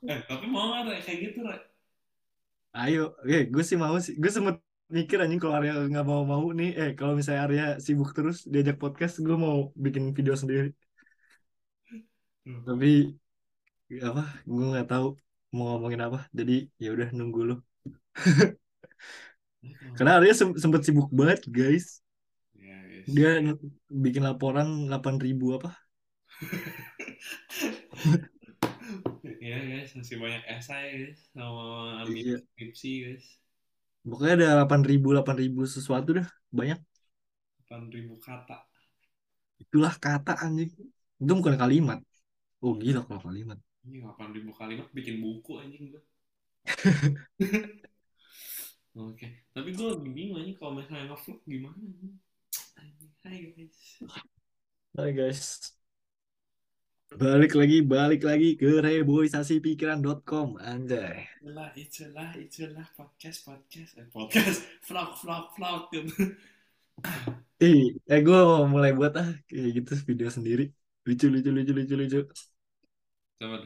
Eh, 0.07 0.19
tapi 0.29 0.45
mau 0.47 0.71
nggak 0.71 0.83
Re? 0.87 0.95
kayak 1.05 1.19
gitu, 1.25 1.39
Re? 1.49 1.57
Ayo, 2.77 3.01
eh, 3.27 3.43
gue 3.53 3.63
sih 3.69 3.77
mau 3.83 3.95
sih. 4.05 4.13
Gue 4.21 4.31
sempet 4.31 4.55
mikir 4.87 5.17
anjing 5.19 5.39
kalau 5.41 5.55
Arya 5.59 5.71
nggak 5.91 6.05
mau 6.07 6.21
mau 6.31 6.45
nih. 6.59 6.69
Eh, 6.79 6.89
kalau 6.97 7.13
misalnya 7.19 7.41
Arya 7.47 7.65
sibuk 7.85 8.09
terus 8.17 8.37
diajak 8.47 8.77
podcast, 8.83 9.13
gue 9.25 9.35
mau 9.45 9.57
bikin 9.75 10.03
video 10.17 10.33
sendiri. 10.41 10.69
Tuh. 12.45 12.59
Tapi 12.67 12.89
apa? 14.09 14.23
Gue 14.47 14.63
nggak 14.71 14.87
tahu 14.91 15.07
mau 15.55 15.65
ngomongin 15.75 16.01
apa. 16.07 16.19
Jadi 16.37 16.53
ya 16.83 16.89
udah 16.95 17.07
nunggu. 17.17 17.39
Eh, 17.43 17.47
kalau- 17.47 17.61
Karena 19.97 20.11
Arya 20.21 20.33
sem- 20.37 20.57
sempet 20.63 20.81
sibuk 20.85 21.09
banget, 21.11 21.39
guys. 21.49 21.99
Ya. 22.55 22.77
Dia 23.15 23.29
bikin 23.91 24.23
laporan 24.23 24.87
8000 24.87 25.57
apa? 25.57 25.69
Iya, 29.57 29.65
guys. 29.73 29.91
Masih 29.97 30.15
banyak 30.21 30.43
esai, 30.53 30.85
guys. 30.93 31.19
Sama 31.33 31.65
Iya. 32.07 32.37
skripsi, 32.53 32.91
guys. 33.03 33.25
Pokoknya 34.07 34.33
ada 34.39 34.47
8000 34.63 35.07
8000 35.11 35.63
sesuatu 35.67 36.09
dah. 36.15 36.27
Banyak. 36.53 36.79
8.000 37.67 38.15
kata. 38.23 38.57
Itulah 39.59 39.93
kata 39.99 40.33
anjing. 40.45 40.71
Itu 41.19 41.31
bukan 41.33 41.57
kalimat. 41.59 41.99
Oh 42.63 42.73
gila 42.77 43.03
kalau 43.05 43.21
kalimat. 43.21 43.57
Ini 43.83 43.99
8.000 44.03 44.51
kalimat 44.55 44.87
bikin 44.95 45.19
buku 45.19 45.59
anjing 45.59 45.91
gue. 45.91 46.01
Oke, 48.97 49.27
tapi 49.53 49.69
gue 49.77 49.87
lagi 49.93 50.09
bingung 50.09 50.41
anjing 50.41 50.57
kalau 50.57 50.73
misalnya 50.73 51.13
nge-vlog 51.13 51.39
gimana. 51.45 51.77
Anjing, 52.81 53.11
Hai 53.21 53.53
guys. 53.53 53.77
Hai 54.97 55.11
guys. 55.13 55.76
Balik 57.07 57.55
lagi, 57.55 57.79
balik 57.87 58.21
lagi 58.27 58.59
ke 58.59 58.83
reboisasipikiran.com 58.83 60.59
anjay. 60.59 61.23
Itulah, 61.39 61.71
itulah, 61.79 62.29
itulah 62.35 62.87
podcast, 62.99 63.47
podcast, 63.47 63.95
eh, 63.95 64.07
podcast, 64.11 64.59
vlog, 64.91 65.15
vlog, 65.23 65.45
vlog. 65.55 65.83
Ih, 67.63 67.95
eh 67.95 68.19
gue 68.19 68.39
mau 68.43 68.67
mulai 68.67 68.91
buat 68.91 69.15
ah 69.15 69.31
kayak 69.47 69.69
gitu 69.79 69.91
video 70.03 70.27
sendiri. 70.27 70.67
Lucu, 71.07 71.31
lucu, 71.31 71.47
lucu, 71.47 71.71
lucu, 71.71 71.95
lucu. 71.95 72.19
Coba. 73.39 73.57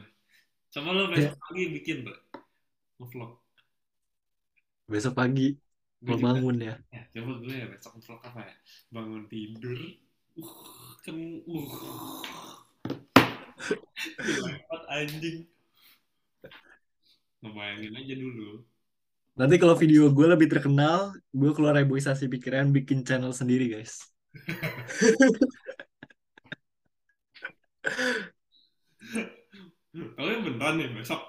Coba 0.70 0.88
lo 0.94 1.02
besok 1.10 1.34
pagi 1.42 1.62
bikin, 1.74 1.96
bro. 2.06 2.16
Nge-vlog. 3.02 3.32
Besok 4.86 5.14
pagi 5.18 5.58
Gue 5.98 6.14
juga, 6.14 6.24
bangun 6.30 6.56
ya. 6.62 6.74
ya, 6.94 7.02
coba 7.10 7.32
gue 7.42 7.54
ya 7.58 7.66
besok 7.66 7.98
nge-vlog 7.98 8.20
apa 8.22 8.40
ya? 8.46 8.54
Bangun 8.94 9.22
tidur. 9.26 9.78
Uh, 10.38 10.94
kan, 11.02 11.16
uh. 11.50 12.51
Lewat 14.20 14.82
anjing. 14.90 15.46
Ngebayangin 17.42 17.92
aja 17.98 18.14
dulu. 18.14 18.62
Nanti 19.32 19.56
kalau 19.56 19.72
video 19.74 20.12
gue 20.12 20.26
lebih 20.28 20.48
terkenal, 20.52 21.16
gue 21.32 21.50
keluar 21.56 21.72
reboisasi 21.80 22.28
pikiran 22.28 22.68
bikin 22.68 23.00
channel 23.00 23.32
sendiri 23.32 23.72
guys. 23.72 23.96
Tapi 29.92 30.32
beneran 30.44 30.74
nih 30.80 30.88
besok 30.92 31.20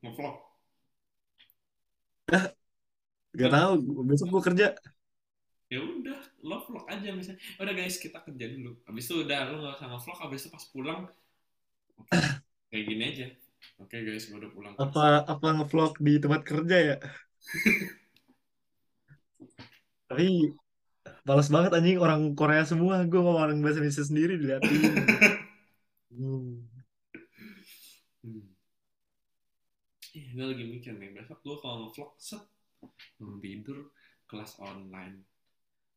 nge-vlog. 0.00 0.36
Gak 3.30 3.52
tahu, 3.52 3.72
besok 4.08 4.26
gue 4.32 4.42
kerja. 4.52 4.66
Ya 5.70 5.78
udah, 5.78 6.18
lo 6.42 6.66
vlog 6.66 6.84
aja 6.90 7.14
misalnya. 7.14 7.38
Udah 7.62 7.72
guys, 7.76 7.96
kita 8.00 8.18
kerja 8.26 8.46
dulu. 8.50 8.74
Habis 8.90 9.04
itu 9.06 9.14
udah 9.22 9.40
lo 9.54 9.56
nggak 9.62 9.76
usah 9.78 9.88
nge-vlog. 9.88 10.18
Habis 10.18 10.40
itu 10.42 10.50
pas 10.50 10.64
pulang, 10.74 11.00
kayak 12.70 12.84
gini 12.86 13.04
aja. 13.04 13.26
Oke 13.80 13.96
guys, 14.04 14.28
gue 14.28 14.38
udah 14.40 14.50
pulang. 14.52 14.74
Apa 14.76 15.24
apa 15.24 15.46
ngevlog 15.56 15.96
di 16.00 16.20
tempat 16.20 16.44
kerja 16.44 16.76
ya? 16.76 16.96
Tapi 20.10 20.52
Males 21.24 21.48
banget 21.52 21.72
anjing 21.76 22.00
orang 22.00 22.36
Korea 22.36 22.64
semua. 22.64 23.04
Gue 23.08 23.20
ngomong 23.20 23.40
orang 23.40 23.56
bahasa 23.60 23.80
Indonesia 23.80 24.04
sendiri 24.04 24.36
diliatin. 24.36 24.80
Hmm. 26.10 26.66
Hmm. 28.20 28.44
Gue 30.12 30.44
lagi 30.44 30.64
mikir 30.66 30.98
nih, 30.98 31.14
besok 31.14 31.38
gue 31.40 31.56
kalau 31.62 31.86
nge-vlog, 31.86 32.18
set, 32.18 32.42
tidur, 33.40 33.94
kelas 34.26 34.58
online. 34.58 35.22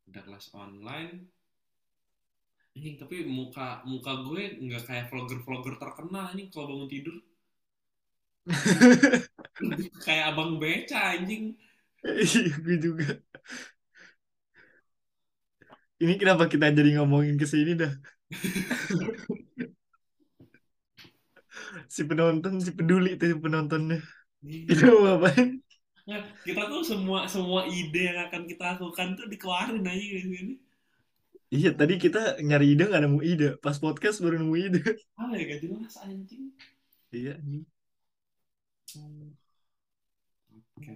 Udah 0.07 0.21
kelas 0.21 0.53
online, 0.53 1.33
anjing, 2.73 2.95
tapi 2.97 3.15
muka 3.29 3.85
muka 3.85 4.11
gue 4.25 4.41
nggak 4.65 4.83
kayak 4.89 5.05
vlogger-vlogger 5.13 5.77
terkenal 5.77 6.33
anjing 6.33 6.49
kalau 6.49 6.73
bangun 6.73 6.89
tidur. 6.89 7.15
Kayak 10.03 10.35
abang 10.35 10.59
beca 10.59 11.15
anjing. 11.15 11.55
Iya, 12.03 12.59
gue 12.59 12.75
juga. 12.75 13.23
Ini 16.03 16.19
kenapa 16.19 16.51
kita 16.51 16.75
jadi 16.75 16.99
ngomongin 16.99 17.39
ke 17.39 17.47
sini 17.47 17.79
dah? 17.79 17.93
si 21.87 22.03
penonton, 22.03 22.59
si 22.59 22.75
peduli 22.75 23.15
tuh 23.15 23.31
si 23.31 23.37
penontonnya. 23.39 24.03
Itu 24.43 24.91
mau 24.91 25.15
ngapain? 25.15 25.63
Nah, 26.03 26.19
kita 26.43 26.67
tuh 26.67 26.83
semua 26.83 27.31
semua 27.31 27.63
ide 27.63 28.11
yang 28.11 28.19
akan 28.27 28.43
kita 28.43 28.75
lakukan 28.75 29.15
tuh 29.15 29.31
dikeluarin 29.31 29.79
aja 29.87 30.03
di 30.03 30.19
sini. 30.19 30.53
Iya, 31.53 31.69
tadi 31.77 32.01
kita 32.01 32.41
nyari 32.41 32.73
ide 32.73 32.89
gak 32.89 33.03
nemu 33.05 33.19
ide. 33.21 33.49
Pas 33.61 33.77
podcast 33.77 34.17
baru 34.25 34.41
nemu 34.41 34.55
ide. 34.57 34.81
Apa 35.13 35.37
ya, 35.37 35.43
gak 35.53 35.59
jelas 35.61 35.95
anjing. 36.01 36.49
Iya, 37.13 37.37
nih. 37.45 37.61
Oke. 40.73 40.93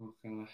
Oke 0.00 0.28
lah. 0.32 0.52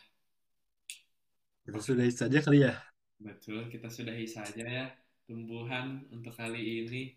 Kita 1.63 1.79
sudahi 1.79 2.11
saja 2.11 2.39
kali 2.43 2.67
ya. 2.67 2.75
Betul, 3.23 3.71
kita 3.71 3.87
sudahi 3.87 4.27
saja 4.27 4.67
ya 4.67 4.91
tumbuhan 5.31 6.03
untuk 6.11 6.35
kali 6.35 6.83
ini. 6.83 7.15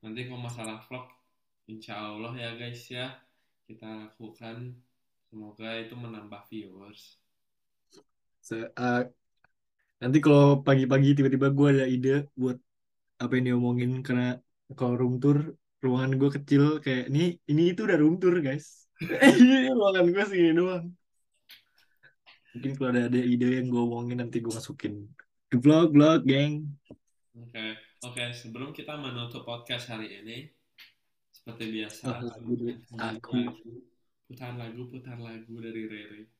Nanti 0.00 0.24
kalau 0.24 0.40
masalah 0.40 0.80
vlog, 0.88 1.12
insya 1.68 2.00
Allah 2.00 2.32
ya 2.40 2.56
guys 2.56 2.80
ya, 2.88 3.12
kita 3.68 4.08
lakukan. 4.08 4.72
Semoga 5.28 5.76
itu 5.76 5.92
menambah 5.92 6.48
viewers. 6.48 7.20
Se- 8.40 8.72
uh, 8.80 9.04
nanti 10.00 10.18
kalau 10.24 10.64
pagi-pagi 10.64 11.12
tiba-tiba 11.12 11.52
gue 11.52 11.68
ada 11.76 11.86
ide 11.86 12.26
buat 12.32 12.56
apa 13.20 13.32
yang 13.36 13.44
diomongin 13.54 14.00
karena 14.00 14.40
kalau 14.72 14.96
room 14.96 15.20
tour 15.20 15.38
ruangan 15.80 16.12
gue 16.16 16.30
kecil 16.40 16.62
kayak 16.84 17.12
ini 17.12 17.36
ini 17.48 17.72
itu 17.72 17.84
udah 17.84 17.98
room 18.00 18.16
tour 18.20 18.36
guys. 18.40 18.88
Ruangan 19.78 20.12
gue 20.12 20.24
segini 20.28 20.52
doang. 20.52 20.92
Mungkin 22.52 22.72
kalau 22.76 22.90
ada, 22.92 23.06
ada 23.06 23.20
ide 23.20 23.48
yang 23.62 23.72
gue 23.72 23.80
omongin 23.80 24.18
nanti 24.20 24.42
gue 24.42 24.52
masukin 24.52 25.06
ke 25.50 25.56
vlog-vlog, 25.56 26.26
geng. 26.26 26.66
Oke, 27.38 27.78
oke. 28.02 28.24
Sebelum 28.34 28.74
kita 28.74 28.98
menutup 28.98 29.46
podcast 29.46 29.88
hari 29.88 30.20
ini, 30.20 30.50
seperti 31.30 31.64
biasa, 31.70 32.02
Oh, 32.10 32.18
lagu 32.26 32.52
lagu, 32.98 33.40
putar 34.26 34.52
lagu, 34.58 34.82
putar 34.90 35.16
lagu 35.16 35.54
dari 35.62 35.82
Rere. 35.86 36.39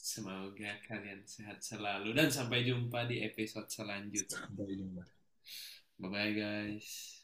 Semoga 0.00 0.80
kalian 0.88 1.20
sehat 1.28 1.60
selalu 1.60 2.16
dan 2.16 2.32
sampai 2.32 2.64
jumpa 2.64 3.04
di 3.04 3.20
episode 3.20 3.68
selanjutnya. 3.68 4.48
Bye-bye 6.00 6.32
guys. 6.32 7.19